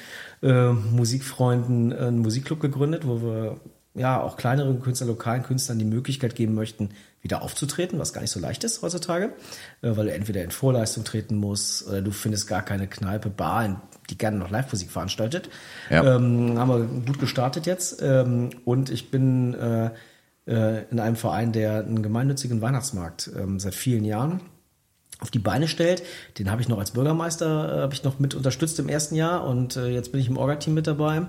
äh, 0.43 0.71
Musikfreunden 0.71 1.93
einen 1.93 2.19
Musikclub 2.21 2.61
gegründet, 2.61 3.07
wo 3.07 3.23
wir 3.23 3.57
ja 3.97 4.21
auch 4.21 4.37
kleineren 4.37 4.81
Künstler, 4.81 5.07
lokalen 5.07 5.43
Künstlern 5.43 5.79
die 5.79 5.85
Möglichkeit 5.85 6.35
geben 6.35 6.55
möchten, 6.55 6.91
wieder 7.23 7.43
aufzutreten, 7.43 7.99
was 7.99 8.13
gar 8.13 8.21
nicht 8.21 8.31
so 8.31 8.39
leicht 8.39 8.63
ist 8.65 8.83
heutzutage, 8.83 9.33
äh, 9.83 9.97
weil 9.97 10.07
du 10.07 10.13
entweder 10.13 10.43
in 10.45 10.51
Vorleistung 10.51 11.05
treten 11.05 11.37
musst 11.37 11.87
oder 11.89 12.03
du 12.03 12.11
findest 12.11 12.47
gar 12.47 12.63
keine 12.63 12.87
Kneipe, 12.87 13.31
Bar, 13.31 13.83
die 14.11 14.19
gerne 14.19 14.39
noch 14.39 14.51
Live-Musik 14.51 14.91
veranstaltet. 14.91 15.49
Ja. 15.91 16.17
Ähm, 16.17 16.59
haben 16.59 16.69
wir 16.69 17.05
gut 17.05 17.19
gestartet 17.19 17.67
jetzt 17.67 18.01
ähm, 18.03 18.51
und 18.65 18.91
ich 18.91 19.11
bin 19.11 19.55
äh, 19.55 19.91
äh, 20.47 20.85
in 20.91 21.01
einem 21.01 21.17
Verein, 21.17 21.53
der 21.53 21.79
einen 21.79 22.03
gemeinnützigen 22.03 22.61
Weihnachtsmarkt 22.61 23.31
ähm, 23.37 23.59
seit 23.59 23.75
vielen 23.75 24.05
Jahren 24.05 24.41
auf 25.19 25.31
die 25.31 25.39
Beine 25.39 25.67
stellt. 25.67 26.03
Den 26.39 26.51
habe 26.51 26.61
ich 26.61 26.69
noch 26.69 26.79
als 26.79 26.91
Bürgermeister, 26.91 27.79
äh, 27.79 27.81
habe 27.81 27.95
ich 27.95 28.05
noch 28.05 28.19
mit 28.19 28.35
unterstützt 28.35 28.79
im 28.79 28.89
ersten 28.89 29.15
Jahr 29.15 29.45
und 29.47 29.77
äh, 29.77 29.89
jetzt 29.89 30.13
bin 30.13 30.21
ich 30.21 30.29
im 30.29 30.37
Orga-Team 30.37 30.75
mit 30.75 30.87
dabei. 30.87 31.23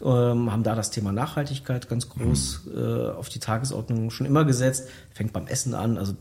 Ähm, 0.00 0.52
haben 0.52 0.62
da 0.62 0.74
das 0.74 0.90
Thema 0.90 1.12
Nachhaltigkeit 1.12 1.88
ganz 1.88 2.08
groß 2.08 2.62
mhm. 2.66 2.78
äh, 2.78 3.10
auf 3.10 3.28
die 3.28 3.40
Tagesordnung 3.40 4.10
schon 4.10 4.26
immer 4.26 4.44
gesetzt. 4.44 4.88
Fängt 5.12 5.32
beim 5.32 5.46
Essen 5.46 5.74
an, 5.74 5.98
also 5.98 6.14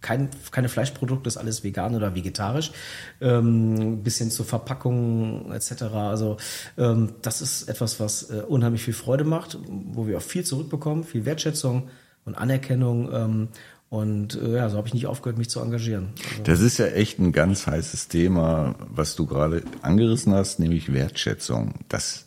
kein, 0.00 0.28
keine 0.50 0.68
Fleischprodukte, 0.68 1.28
ist 1.28 1.36
alles 1.36 1.62
vegan 1.62 1.94
oder 1.94 2.14
vegetarisch, 2.14 2.72
ähm, 3.20 4.02
bis 4.02 4.18
hin 4.18 4.30
zur 4.30 4.44
Verpackung 4.44 5.52
etc. 5.52 5.82
Also 5.94 6.36
ähm, 6.76 7.10
das 7.22 7.40
ist 7.40 7.68
etwas, 7.68 8.00
was 8.00 8.30
äh, 8.30 8.42
unheimlich 8.46 8.82
viel 8.82 8.94
Freude 8.94 9.24
macht, 9.24 9.58
wo 9.68 10.06
wir 10.06 10.18
auch 10.18 10.22
viel 10.22 10.44
zurückbekommen, 10.44 11.04
viel 11.04 11.24
Wertschätzung 11.24 11.88
und 12.24 12.34
Anerkennung. 12.34 13.12
Ähm, 13.12 13.48
und 13.88 14.40
äh, 14.40 14.56
ja, 14.56 14.70
so 14.70 14.78
habe 14.78 14.88
ich 14.88 14.94
nicht 14.94 15.06
aufgehört, 15.06 15.38
mich 15.38 15.50
zu 15.50 15.60
engagieren. 15.60 16.14
Also 16.30 16.42
das 16.44 16.60
ist 16.60 16.78
ja 16.78 16.86
echt 16.86 17.18
ein 17.18 17.30
ganz 17.30 17.66
heißes 17.66 18.08
Thema, 18.08 18.74
was 18.88 19.16
du 19.16 19.26
gerade 19.26 19.62
angerissen 19.82 20.34
hast, 20.34 20.58
nämlich 20.58 20.92
Wertschätzung. 20.92 21.74
Das 21.88 22.24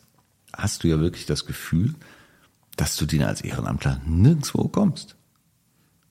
hast 0.56 0.84
du 0.84 0.88
ja 0.88 1.00
wirklich 1.00 1.26
das 1.26 1.46
Gefühl, 1.46 1.94
dass 2.76 2.96
du 2.96 3.06
den 3.06 3.22
als 3.22 3.40
Ehrenamtler 3.40 4.00
nirgendwo 4.06 4.68
kommst. 4.68 5.16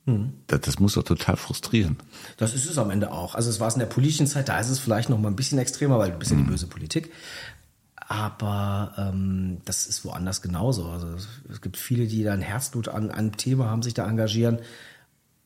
Hm. 0.05 0.33
Das, 0.47 0.61
das, 0.61 0.79
muss 0.79 0.93
doch 0.93 1.03
total 1.03 1.35
frustrieren. 1.35 1.97
Das 2.37 2.53
ist 2.53 2.69
es 2.69 2.77
am 2.77 2.91
Ende 2.91 3.11
auch. 3.11 3.33
Also 3.35 3.49
es 3.49 3.59
war 3.59 3.67
es 3.67 3.73
in 3.73 3.79
der 3.79 3.87
politischen 3.87 4.27
Zeit, 4.27 4.49
da 4.49 4.59
ist 4.59 4.69
es 4.69 4.79
vielleicht 4.79 5.09
noch 5.09 5.19
mal 5.19 5.29
ein 5.29 5.35
bisschen 5.35 5.57
extremer, 5.57 5.97
weil 5.97 6.11
du 6.11 6.17
bist 6.17 6.31
ja 6.31 6.37
die 6.37 6.43
hm. 6.43 6.49
böse 6.49 6.67
Politik. 6.67 7.11
Aber 8.07 8.93
ähm, 8.97 9.61
das 9.65 9.87
ist 9.87 10.05
woanders 10.05 10.43
genauso. 10.43 10.89
Also 10.89 11.07
es 11.49 11.61
gibt 11.61 11.77
viele, 11.77 12.05
die 12.05 12.23
da 12.23 12.33
ein 12.33 12.41
Herzblut 12.41 12.87
an 12.87 13.09
einem 13.09 13.35
Thema 13.35 13.69
haben, 13.69 13.81
sich 13.81 13.95
da 13.95 14.07
engagieren 14.07 14.59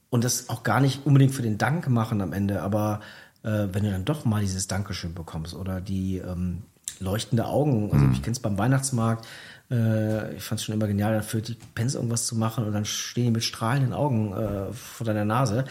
und 0.10 0.26
das 0.26 0.50
auch 0.50 0.64
gar 0.64 0.82
nicht 0.82 1.06
unbedingt 1.06 1.34
für 1.34 1.42
den 1.42 1.58
Dank 1.58 1.88
machen 1.88 2.22
am 2.22 2.34
Ende, 2.34 2.62
aber 2.62 3.00
äh, 3.44 3.68
wenn 3.72 3.84
du 3.84 3.92
dann 3.92 4.04
doch 4.04 4.26
mal 4.26 4.42
dieses 4.42 4.68
Dankeschön 4.68 5.14
bekommst 5.14 5.54
oder 5.54 5.80
die 5.80 6.18
ähm, 6.18 6.64
leuchtende 7.00 7.46
Augen. 7.46 7.92
Also 7.92 8.06
ich 8.14 8.22
kenne 8.22 8.34
es 8.34 8.40
beim 8.40 8.58
Weihnachtsmarkt. 8.58 9.26
Äh, 9.72 10.36
ich 10.36 10.44
fand 10.44 10.60
es 10.60 10.66
schon 10.66 10.76
immer 10.76 10.88
genial, 10.88 11.22
für 11.22 11.42
die 11.42 11.56
Pens 11.76 11.96
irgendwas 11.96 12.26
zu 12.26 12.36
machen 12.36 12.66
und 12.66 12.74
dann 12.74 12.86
stehen 12.86 13.26
die 13.26 13.32
mit 13.32 13.44
strahlenden 13.44 13.94
Augen 13.94 14.34
äh, 14.34 14.74
vor 14.74 15.06
deiner 15.06 15.26
Nase. 15.26 15.66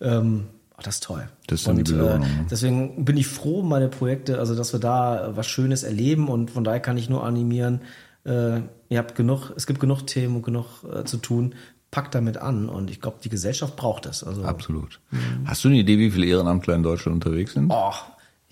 Ähm, 0.00 0.46
oh, 0.76 0.80
das 0.82 0.96
ist 0.96 1.04
toll. 1.04 1.28
Das 1.46 1.60
ist 1.60 1.68
dann 1.68 1.78
und, 1.78 1.88
die 1.88 1.92
Belohnung, 1.92 2.22
Äh, 2.22 2.40
ne? 2.40 2.46
deswegen 2.50 3.04
bin 3.04 3.16
ich 3.16 3.26
froh, 3.28 3.62
meine 3.62 3.88
Projekte, 3.88 4.38
also 4.38 4.54
dass 4.56 4.72
wir 4.72 4.80
da 4.80 5.32
was 5.34 5.46
Schönes 5.46 5.82
erleben 5.84 6.28
und 6.28 6.50
von 6.50 6.64
daher 6.64 6.80
kann 6.80 6.96
ich 6.96 7.08
nur 7.08 7.24
animieren, 7.24 7.80
äh, 8.24 8.60
ihr 8.88 8.98
habt 8.98 9.14
genug, 9.14 9.52
es 9.56 9.66
gibt 9.66 9.80
genug 9.80 10.06
Themen 10.06 10.36
und 10.36 10.42
genug 10.42 10.66
äh, 10.92 11.04
zu 11.04 11.18
tun, 11.18 11.54
packt 11.90 12.14
damit 12.16 12.38
an 12.38 12.68
und 12.68 12.90
ich 12.90 13.00
glaube, 13.00 13.18
die 13.22 13.28
Gesellschaft 13.28 13.76
braucht 13.76 14.06
das. 14.06 14.24
Also, 14.24 14.42
Absolut. 14.44 14.98
Hast 15.44 15.62
du 15.62 15.68
eine 15.68 15.76
Idee, 15.78 15.96
wie 15.98 16.10
viele 16.10 16.26
Ehrenamtler 16.26 16.74
in 16.74 16.82
Deutschland 16.82 17.14
unterwegs 17.24 17.52
sind? 17.52 17.70
oh, 17.70 17.92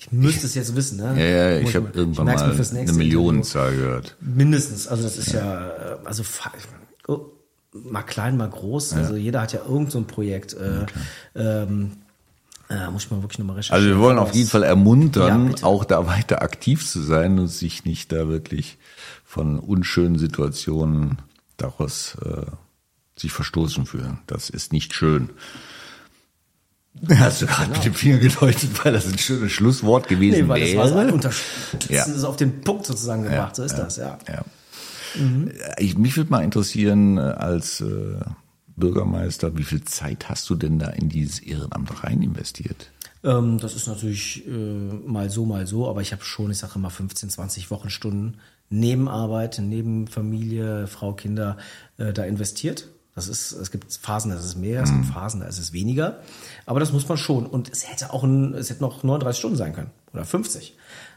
ich 0.02 0.10
müsste 0.10 0.46
es 0.46 0.54
jetzt 0.56 0.74
wissen, 0.74 0.98
ne? 0.98 1.14
ja, 1.16 1.50
ja, 1.50 1.58
ich 1.60 1.76
habe 1.76 1.90
irgendwann 1.94 2.26
mal 2.26 2.36
eine 2.36 2.92
Millionenzahl 2.92 3.70
gehört. 3.76 4.16
Mindestens, 4.20 4.88
also 4.88 5.04
das 5.04 5.16
ist 5.16 5.32
ja, 5.32 5.68
äh, 5.68 5.96
also 6.04 6.24
oh, 7.06 7.26
mal 7.72 8.02
klein, 8.02 8.36
mal 8.36 8.50
groß, 8.50 8.94
also 8.94 9.14
jeder 9.14 9.42
hat 9.42 9.52
ja 9.52 9.60
irgend 9.64 9.92
so 9.92 9.98
ein 9.98 10.06
Projekt. 10.06 10.54
Äh, 10.54 10.86
ähm, 11.36 11.92
äh, 12.68 12.90
muss 12.90 13.04
ich 13.04 13.10
mal 13.12 13.22
wirklich 13.22 13.38
nochmal 13.38 13.56
recherchieren. 13.56 13.84
Also 13.84 13.96
wir 13.96 14.04
wollen 14.04 14.18
auf 14.18 14.34
jeden 14.34 14.48
Fall 14.48 14.62
Ja, 14.62 14.68
ermuntern, 14.68 15.48
bitte. 15.48 15.66
auch 15.66 15.84
da 15.84 16.06
weiter 16.06 16.42
aktiv 16.42 16.84
zu 16.84 17.00
sein 17.00 17.38
und 17.38 17.48
sich 17.48 17.84
nicht 17.84 18.10
da 18.10 18.28
wirklich 18.28 18.78
von 19.24 19.60
unschönen 19.60 20.18
Situationen 20.18 21.18
daraus 21.58 22.16
äh, 22.24 22.46
sich 23.14 23.30
verstoßen 23.30 23.86
fühlen. 23.86 24.18
Das 24.26 24.50
ist 24.50 24.72
nicht 24.72 24.94
schön. 24.94 25.30
Hast 27.08 27.42
du 27.42 27.46
gerade 27.46 27.70
mit 27.70 27.84
dem 27.84 27.94
Finger 27.94 28.18
gedeutet, 28.18 28.70
weil 28.84 28.92
das 28.92 29.06
ein 29.06 29.18
schönes 29.18 29.50
Schlusswort 29.52 30.08
gewesen 30.08 30.40
Genau. 30.42 30.54
Nee, 30.54 30.60
weil 30.60 30.68
das 30.68 30.76
war 30.76 30.88
so 30.88 30.94
wäre? 30.96 31.12
Unterstützen, 31.12 31.92
Ja. 31.92 32.04
ist 32.04 32.24
auf 32.24 32.36
den 32.36 32.60
Punkt 32.60 32.86
sozusagen 32.86 33.22
gebracht, 33.24 33.56
so 33.56 33.62
ist 33.62 33.74
das, 33.76 33.96
ja. 33.96 34.18
Ja. 34.28 34.44
Ich, 35.78 35.96
mich 35.98 36.16
würde 36.16 36.30
mal 36.30 36.42
interessieren, 36.44 37.18
äh, 37.18 37.20
als 37.20 37.80
äh, 37.80 38.16
Bürgermeister, 38.76 39.56
wie 39.58 39.64
viel 39.64 39.84
Zeit 39.84 40.28
hast 40.28 40.48
du 40.48 40.54
denn 40.54 40.78
da 40.78 40.88
in 40.88 41.08
dieses 41.08 41.38
Ehrenamt 41.40 42.02
rein 42.04 42.22
investiert? 42.22 42.90
Ähm, 43.24 43.58
das 43.58 43.74
ist 43.74 43.86
natürlich 43.88 44.46
äh, 44.46 44.50
mal 44.50 45.30
so, 45.30 45.44
mal 45.44 45.66
so, 45.66 45.88
aber 45.88 46.00
ich 46.00 46.12
habe 46.12 46.24
schon, 46.24 46.50
ich 46.50 46.58
sage 46.58 46.72
immer 46.76 46.90
15, 46.90 47.30
20 47.30 47.70
Wochenstunden 47.70 48.38
neben 48.70 49.08
Arbeit, 49.08 49.60
neben 49.62 50.06
Familie, 50.06 50.86
Frau, 50.86 51.12
Kinder 51.12 51.58
äh, 51.98 52.12
da 52.12 52.24
investiert. 52.24 52.88
Das 53.14 53.28
ist, 53.28 53.52
es 53.52 53.70
gibt 53.70 53.92
Phasen, 53.92 54.30
da 54.30 54.38
ist 54.38 54.44
es 54.44 54.56
mehr, 54.56 54.82
es 54.82 54.90
gibt 54.90 55.04
Phasen, 55.04 55.40
da 55.40 55.46
ist 55.46 55.58
es 55.58 55.74
weniger. 55.74 56.20
Aber 56.64 56.80
das 56.80 56.92
muss 56.92 57.08
man 57.08 57.18
schon. 57.18 57.44
Und 57.44 57.70
es 57.70 57.90
hätte 57.90 58.12
auch 58.12 58.22
ein, 58.24 58.54
es 58.54 58.70
hätte 58.70 58.80
noch 58.80 59.02
39 59.02 59.38
Stunden 59.38 59.56
sein 59.56 59.74
können 59.74 59.90
oder 60.14 60.24
50. 60.24 60.74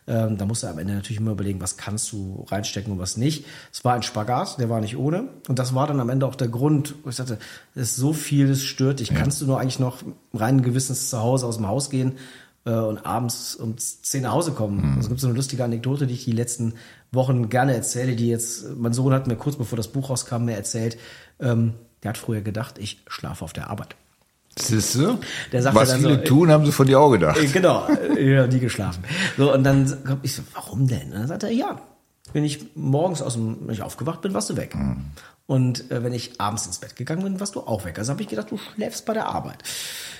Ähm, 0.08 0.38
da 0.38 0.45
musst 0.45 0.63
du 0.63 0.67
am 0.67 0.77
Ende 0.77 0.93
natürlich 0.93 1.19
immer 1.19 1.31
überlegen, 1.31 1.62
was 1.62 1.77
kannst 1.77 2.12
du 2.12 2.45
reinstecken 2.49 2.91
und 2.91 2.99
was 2.99 3.15
nicht. 3.17 3.45
Es 3.71 3.86
war 3.86 3.93
ein 3.93 4.03
Spagat, 4.03 4.60
der 4.60 4.69
war 4.69 4.81
nicht 4.81 4.97
ohne. 4.97 5.29
Und 5.47 5.58
das 5.58 5.73
war 5.73 5.88
dann 5.88 5.99
am 6.01 6.10
Ende 6.10 6.27
auch 6.27 6.36
der 6.36 6.49
Grund, 6.49 6.95
wo 7.03 7.10
ich 7.10 7.15
sagte, 7.15 7.39
es 7.73 7.91
ist 7.91 7.95
so 7.95 8.12
viel, 8.13 8.49
es 8.49 8.63
stört 8.63 8.99
dich. 8.99 9.13
Kannst 9.13 9.41
du 9.41 9.45
nur 9.45 9.60
eigentlich 9.60 9.79
noch 9.79 10.03
rein 10.34 10.62
gewissens 10.62 11.10
zu 11.10 11.19
Hause 11.19 11.47
aus 11.47 11.58
dem 11.58 11.67
Haus 11.67 11.89
gehen 11.89 12.17
äh, 12.65 12.71
und 12.71 13.05
abends 13.05 13.55
um 13.55 13.77
10 13.77 14.23
nach 14.23 14.34
Hause 14.34 14.51
kommen. 14.51 14.95
Also 14.97 15.08
gibt 15.08 15.17
es 15.17 15.21
so 15.21 15.27
eine 15.27 15.36
lustige 15.36 15.63
Anekdote, 15.63 16.08
die 16.08 16.13
ich 16.13 16.25
die 16.25 16.31
letzten 16.31 16.73
Wochen 17.12 17.49
gerne 17.49 17.73
erzähle, 17.73 18.15
die 18.15 18.27
jetzt, 18.27 18.75
mein 18.77 18.93
Sohn 18.93 19.13
hat 19.13 19.27
mir 19.27 19.38
kurz 19.38 19.55
bevor 19.55 19.77
das 19.77 19.88
Buch 19.88 20.10
rauskam, 20.10 20.45
mir 20.45 20.55
erzählt, 20.55 20.97
ähm, 21.39 21.74
der 22.04 22.10
hat 22.10 22.17
früher 22.17 22.41
gedacht, 22.41 22.78
ich 22.78 23.04
schlafe 23.08 23.43
auf 23.43 23.54
der 23.54 23.69
Arbeit. 23.69 23.95
Siehst 24.58 24.95
du? 24.95 25.19
Was 25.52 25.93
viele 25.95 26.15
so, 26.19 26.24
tun, 26.24 26.50
haben 26.52 26.65
sie 26.65 26.71
von 26.71 26.88
dir 26.88 27.00
auch 27.00 27.12
gedacht. 27.12 27.38
Äh, 27.38 27.48
Genau, 27.48 27.88
äh, 27.88 28.34
ja, 28.36 28.48
nie 28.48 28.60
geschlafen. 28.60 29.04
So, 29.38 29.54
und 29.54 29.63
dann 29.65 29.98
hab 30.08 30.19
ich 30.24 30.34
so, 30.34 30.43
warum 30.54 30.88
denn? 30.88 31.08
Und 31.12 31.19
dann 31.19 31.28
sagt 31.28 31.43
er, 31.43 31.52
ja, 31.52 31.82
wenn 32.32 32.45
ich 32.45 32.65
morgens 32.76 33.21
aus 33.21 33.34
dem, 33.34 33.58
wenn 33.67 33.74
ich 33.74 33.82
aufgewacht 33.82 34.21
bin, 34.21 34.34
warst 34.34 34.50
du 34.50 34.56
weg. 34.56 34.74
Mhm. 34.76 35.08
Und 35.48 35.91
äh, 35.91 36.04
wenn 36.04 36.13
ich 36.13 36.39
abends 36.41 36.65
ins 36.65 36.80
Bett 36.80 36.95
gegangen 36.95 37.21
bin, 37.24 37.39
warst 37.39 37.56
du 37.56 37.60
auch 37.62 37.86
weg. 37.86 38.00
Also 38.00 38.13
habe 38.13 38.21
ich 38.21 38.28
gedacht, 38.30 38.50
du 38.50 38.58
schläfst 38.58 39.06
bei 39.06 39.13
der 39.13 39.28
Arbeit. 39.28 39.58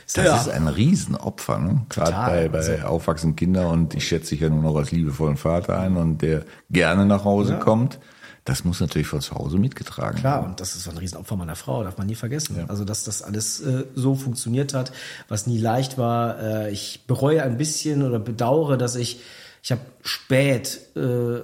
So, 0.06 0.22
Das 0.22 0.28
ja. 0.28 0.38
ist 0.42 0.50
ein 0.50 0.68
Riesenopfer, 0.68 1.58
ne? 1.58 1.82
Gerade 1.90 2.12
bei, 2.12 2.50
bei 2.50 2.58
Also- 2.60 2.74
aufwachsenden 2.86 3.36
Kindern 3.36 3.68
und 3.68 3.94
ich 3.96 4.06
schätze 4.08 4.32
dich 4.32 4.42
ja 4.42 4.50
nur 4.50 4.62
noch 4.62 4.76
als 4.76 4.92
liebevollen 4.92 5.38
Vater 5.38 5.80
ein 5.80 5.96
und 5.98 6.22
der 6.22 6.44
gerne 6.70 7.06
nach 7.06 7.24
Hause 7.24 7.58
kommt. 7.58 8.00
Das 8.46 8.64
muss 8.64 8.80
natürlich 8.80 9.08
von 9.08 9.22
zu 9.22 9.34
Hause 9.36 9.58
mitgetragen 9.58 10.20
Klar, 10.20 10.42
werden. 10.42 10.52
und 10.52 10.60
das 10.60 10.76
ist 10.76 10.88
ein 10.88 10.98
Riesenopfer 10.98 11.36
meiner 11.36 11.56
Frau, 11.56 11.84
darf 11.84 11.98
man 11.98 12.06
nie 12.06 12.16
vergessen. 12.16 12.64
Also, 12.68 12.86
dass 12.86 13.04
das 13.04 13.24
alles 13.24 13.60
äh, 13.62 13.86
so 13.96 14.14
funktioniert 14.14 14.76
hat, 14.76 14.92
was 15.28 15.48
nie 15.48 15.58
leicht 15.58 15.98
war. 15.98 16.40
Äh, 16.40 16.72
ich 16.72 17.06
bereue 17.08 17.42
ein 17.42 17.58
bisschen 17.58 18.04
oder 18.04 18.20
bedauere, 18.20 18.78
dass 18.78 18.96
ich, 18.96 19.20
ich 19.64 19.72
habe 19.72 19.82
spät 20.04 20.80
äh, 20.96 21.42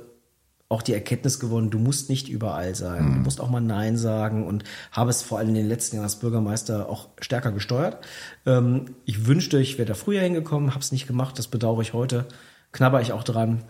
auch 0.69 0.83
die 0.83 0.93
Erkenntnis 0.93 1.39
gewonnen, 1.39 1.69
du 1.69 1.79
musst 1.79 2.09
nicht 2.09 2.29
überall 2.29 2.75
sein. 2.75 3.15
Du 3.15 3.19
musst 3.19 3.41
auch 3.41 3.49
mal 3.49 3.59
Nein 3.59 3.97
sagen 3.97 4.47
und 4.47 4.63
habe 4.91 5.09
es 5.09 5.21
vor 5.21 5.37
allem 5.37 5.49
in 5.49 5.55
den 5.55 5.67
letzten 5.67 5.97
Jahren 5.97 6.05
als 6.05 6.15
Bürgermeister 6.17 6.87
auch 6.87 7.09
stärker 7.19 7.51
gesteuert. 7.51 7.97
Ähm, 8.45 8.95
ich 9.05 9.25
wünschte, 9.25 9.59
ich 9.59 9.77
wäre 9.77 9.87
da 9.87 9.95
früher 9.95 10.21
hingekommen, 10.21 10.69
habe 10.69 10.79
es 10.79 10.93
nicht 10.93 11.07
gemacht, 11.07 11.37
das 11.37 11.47
bedauere 11.47 11.81
ich 11.81 11.93
heute, 11.93 12.25
knabber 12.71 13.01
ich 13.01 13.11
auch 13.11 13.23
dran. 13.23 13.63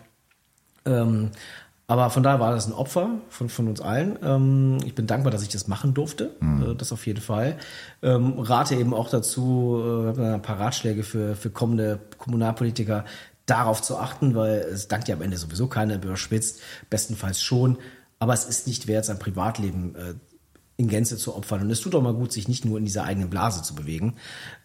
Ähm, 0.85 1.31
aber 1.91 2.09
von 2.09 2.23
daher 2.23 2.39
war 2.39 2.53
das 2.53 2.67
ein 2.67 2.73
Opfer 2.73 3.09
von, 3.27 3.49
von 3.49 3.67
uns 3.67 3.81
allen. 3.81 4.17
Ähm, 4.23 4.77
ich 4.85 4.95
bin 4.95 5.07
dankbar, 5.07 5.29
dass 5.29 5.43
ich 5.43 5.49
das 5.49 5.67
machen 5.67 5.93
durfte. 5.93 6.31
Äh, 6.41 6.73
das 6.73 6.93
auf 6.93 7.05
jeden 7.05 7.19
Fall. 7.19 7.57
Ähm, 8.01 8.39
rate 8.39 8.75
eben 8.75 8.93
auch 8.93 9.09
dazu, 9.09 9.77
äh, 9.83 10.07
habe 10.07 10.33
ein 10.35 10.41
paar 10.41 10.57
Ratschläge 10.57 11.03
für, 11.03 11.35
für 11.35 11.49
kommende 11.49 11.99
Kommunalpolitiker, 12.17 13.03
darauf 13.45 13.81
zu 13.81 13.97
achten, 13.97 14.35
weil 14.35 14.59
es 14.59 14.87
dankt 14.87 15.09
ja 15.09 15.15
am 15.15 15.21
Ende 15.21 15.35
sowieso 15.35 15.67
keiner 15.67 15.95
überspitzt, 15.95 16.61
bestenfalls 16.89 17.41
schon. 17.41 17.77
Aber 18.19 18.33
es 18.33 18.45
ist 18.45 18.67
nicht 18.67 18.87
wert, 18.87 19.03
sein 19.03 19.19
Privatleben 19.19 19.95
äh, 19.95 20.13
in 20.81 20.89
Gänze 20.89 21.15
zu 21.17 21.35
opfern. 21.35 21.61
Und 21.61 21.69
es 21.71 21.79
tut 21.79 21.95
auch 21.95 22.01
mal 22.01 22.13
gut, 22.13 22.31
sich 22.33 22.47
nicht 22.47 22.65
nur 22.65 22.77
in 22.77 22.85
dieser 22.85 23.03
eigenen 23.05 23.29
Blase 23.29 23.61
zu 23.63 23.73
bewegen. 23.75 24.15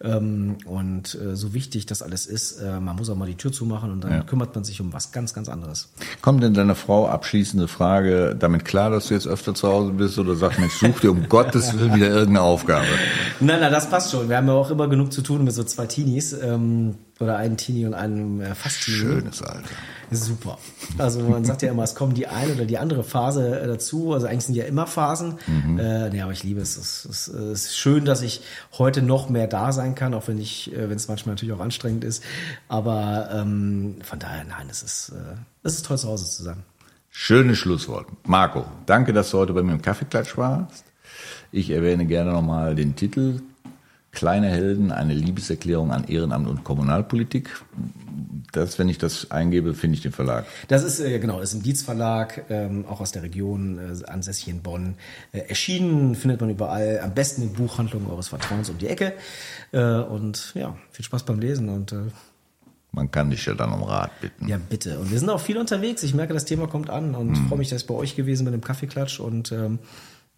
Ähm, 0.03 0.57
und 0.67 1.15
äh, 1.15 1.37
so 1.37 1.55
wichtig 1.55 1.87
das 1.87 2.03
alles 2.03 2.27
ist, 2.27 2.61
äh, 2.61 2.81
man 2.81 2.97
muss 2.97 3.09
auch 3.11 3.17
mal 3.17 3.27
die 3.27 3.37
Tür 3.37 3.53
zumachen 3.53 3.91
und 3.93 4.03
dann 4.03 4.11
Ja. 4.13 4.23
kümmert 4.23 4.55
man 4.55 4.65
sich 4.65 4.81
um 4.81 4.93
was 4.93 5.13
ganz, 5.13 5.35
ganz 5.35 5.49
anderes. 5.49 5.93
Kommt 6.23 6.43
denn 6.43 6.55
deine 6.55 6.75
Frau 6.75 7.07
abschließende 7.09 7.69
Frage 7.69 8.35
damit 8.39 8.65
klar, 8.65 8.91
dass 8.91 9.09
du 9.09 9.15
jetzt 9.15 9.27
öfter 9.27 9.55
zu 9.55 9.69
Hause 9.69 9.93
bist 9.93 10.19
oder 10.19 10.35
sagt, 10.35 10.59
Mensch, 10.59 10.75
such 10.75 11.01
dir 11.01 11.11
um 11.11 11.29
Gottes 11.29 11.79
Willen 11.79 11.95
wieder 11.95 12.09
irgendeine 12.09 12.43
Aufgabe? 12.43 12.87
Nein, 13.41 13.61
nein, 13.61 13.73
das 13.73 13.89
passt 13.89 14.11
schon. 14.11 14.29
Wir 14.29 14.39
haben 14.39 14.49
ja 14.49 14.55
auch 14.55 14.71
immer 14.71 14.89
genug 14.89 15.13
zu 15.13 15.23
tun 15.23 15.45
mit 15.45 15.53
so 15.55 15.63
zwei 15.65 15.87
Teenies. 15.87 16.33
Ähm, 16.33 16.95
oder 17.19 17.37
einen 17.37 17.57
Teenie 17.57 17.87
und 17.87 17.95
einem 17.95 18.41
äh, 18.41 18.55
fast 18.55 18.83
Teenie. 18.83 18.99
Schönes 18.99 19.43
Alter. 19.43 19.69
Super. 20.11 20.59
Also 20.99 21.21
man 21.21 21.45
sagt 21.45 21.63
ja 21.63 21.71
immer, 21.71 21.83
es 21.83 21.95
kommen 21.95 22.15
die 22.15 22.27
eine 22.27 22.53
oder 22.53 22.65
die 22.65 22.79
andere 22.79 23.03
Phase 23.03 23.59
äh, 23.61 23.67
dazu. 23.67 24.13
Also 24.13 24.27
eigentlich 24.27 24.45
sind 24.45 24.55
ja 24.55 24.65
immer 24.65 24.87
Phasen. 24.87 25.39
Äh, 25.79 26.11
nee, 26.11 26.21
aber 26.21 26.33
ich 26.33 26.45
liebe 26.45 26.61
es. 26.61 26.77
Es 26.77 27.05
ist, 27.05 27.29
es 27.29 27.65
ist 27.67 27.79
schön, 27.79 28.05
dass 28.05 28.23
ich 28.23 28.43
heute 28.79 29.03
noch 29.03 29.31
mehr 29.31 29.47
da 29.47 29.73
sein 29.73 29.95
kann, 29.95 30.15
auch 30.15 30.29
wenn 30.29 30.39
ich, 30.39 30.73
äh, 30.75 30.89
wenn 30.89 30.97
es 30.97 31.09
manchmal 31.09 31.35
natürlich 31.35 31.55
auch 31.55 31.61
anstrengend 31.61 32.05
ist. 32.05 32.23
Aber 32.69 33.31
ähm, 33.33 33.97
von 34.03 34.19
daher, 34.19 34.45
nein, 34.45 34.67
es 34.71 34.83
ist, 34.83 35.11
äh, 35.11 35.37
es 35.63 35.75
ist 35.75 35.87
toll 35.87 35.99
zu 35.99 36.09
Hause 36.09 36.31
zu 36.31 36.43
sein. 36.43 36.63
Schönes 37.11 37.57
Schlusswort. 37.59 38.07
Marco, 38.27 38.67
danke, 38.85 39.15
dass 39.15 39.31
du 39.31 39.39
heute 39.39 39.55
bei 39.55 39.63
mir 39.63 39.73
im 39.73 39.83
Kaffeeklatsch 39.83 40.37
warst. 40.37 40.85
Ich 41.51 41.71
erwähne 41.71 42.05
gerne 42.05 42.33
nochmal 42.33 42.75
den 42.75 42.95
Titel 42.95 43.41
Kleine 44.17 44.49
Helden, 44.49 44.93
eine 44.93 45.13
Liebeserklärung 45.13 45.93
an 45.93 46.05
Ehrenamt 46.05 46.49
und 46.49 46.65
Kommunalpolitik. 46.65 47.51
Das, 48.51 48.79
wenn 48.79 48.89
ich 48.89 48.97
das 48.97 49.31
eingebe, 49.31 49.75
finde 49.75 49.97
ich 49.97 50.01
den 50.01 50.13
Verlag. 50.13 50.47
Das 50.69 50.85
ist 50.85 51.01
äh, 51.01 51.19
genau, 51.19 51.41
ist 51.41 51.53
im 51.53 51.63
Dietz 51.63 51.83
Verlag, 51.83 52.47
ähm, 52.49 52.87
auch 52.89 53.03
aus 53.03 53.13
der 53.13 53.23
Region, 53.23 53.79
äh, 53.79 54.07
ansässig 54.07 54.49
in 54.49 54.63
Bonn. 54.63 54.95
Äh, 55.33 55.41
erschienen 55.41 56.15
findet 56.15 56.41
man 56.41 56.49
überall, 56.49 57.01
am 57.01 57.13
besten 57.13 57.43
in 57.43 57.53
Buchhandlungen 57.53 58.09
eures 58.09 58.29
Vertrauens 58.29 58.71
um 58.71 58.79
die 58.79 58.87
Ecke. 58.87 59.13
Äh, 59.73 59.83
und 59.83 60.53
ja, 60.55 60.75
viel 60.93 61.05
Spaß 61.05 61.25
beim 61.25 61.39
Lesen 61.39 61.69
und 61.69 61.93
äh, 61.93 61.97
Man 62.93 63.11
kann 63.11 63.29
dich 63.29 63.45
ja 63.45 63.53
dann 63.53 63.71
um 63.71 63.83
Rat 63.83 64.19
bitten. 64.23 64.49
ja, 64.49 64.57
bitte. 64.57 64.99
Und 64.99 65.11
wir 65.11 65.19
sind 65.19 65.29
auch 65.29 65.41
viel 65.43 65.59
unterwegs. 65.59 66.03
Ich 66.03 66.15
merke, 66.15 66.33
das 66.33 66.47
Thema 66.47 66.69
kommt 66.69 66.89
an 66.89 67.15
und 67.15 67.37
freue 67.49 67.59
mich, 67.59 67.69
dass 67.69 67.83
ich 67.83 67.87
bei 67.87 67.95
euch 67.95 68.17
gewesen 68.17 68.47
bin 68.47 68.55
im 68.55 68.63
Kaffeeklatsch 68.63 69.21
und 69.21 69.53
ähm, 69.53 69.79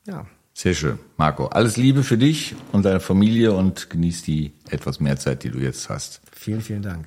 ja, 0.05 0.27
Sehr 0.59 0.75
schön. 0.75 0.99
Marco, 1.17 1.47
alles 1.47 1.77
Liebe 1.77 2.03
für 2.03 2.19
dich 2.19 2.57
und 2.73 2.85
deine 2.85 2.99
Familie 2.99 3.53
und 3.53 3.91
genieß 3.91 4.23
die 4.23 4.55
etwas 4.69 4.99
mehr 4.99 5.17
Zeit, 5.17 5.45
die 5.45 5.51
du 5.51 5.61
jetzt 5.61 5.89
hast. 5.89 6.21
vielen, 6.33 6.61
vielen 6.61 6.83
Dank. 6.83 7.07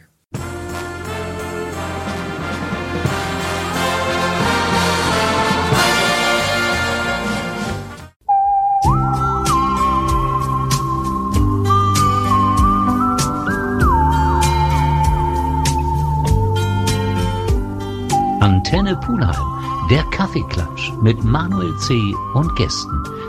Antenne 18.39 18.95
Pulheim, 18.95 19.35
der 19.89 20.03
Kaffeeklatsch 20.11 20.93
mit 21.01 21.21
Manuel 21.25 21.77
C. 21.79 22.15
und 22.33 22.55
Gästen. 22.55 23.20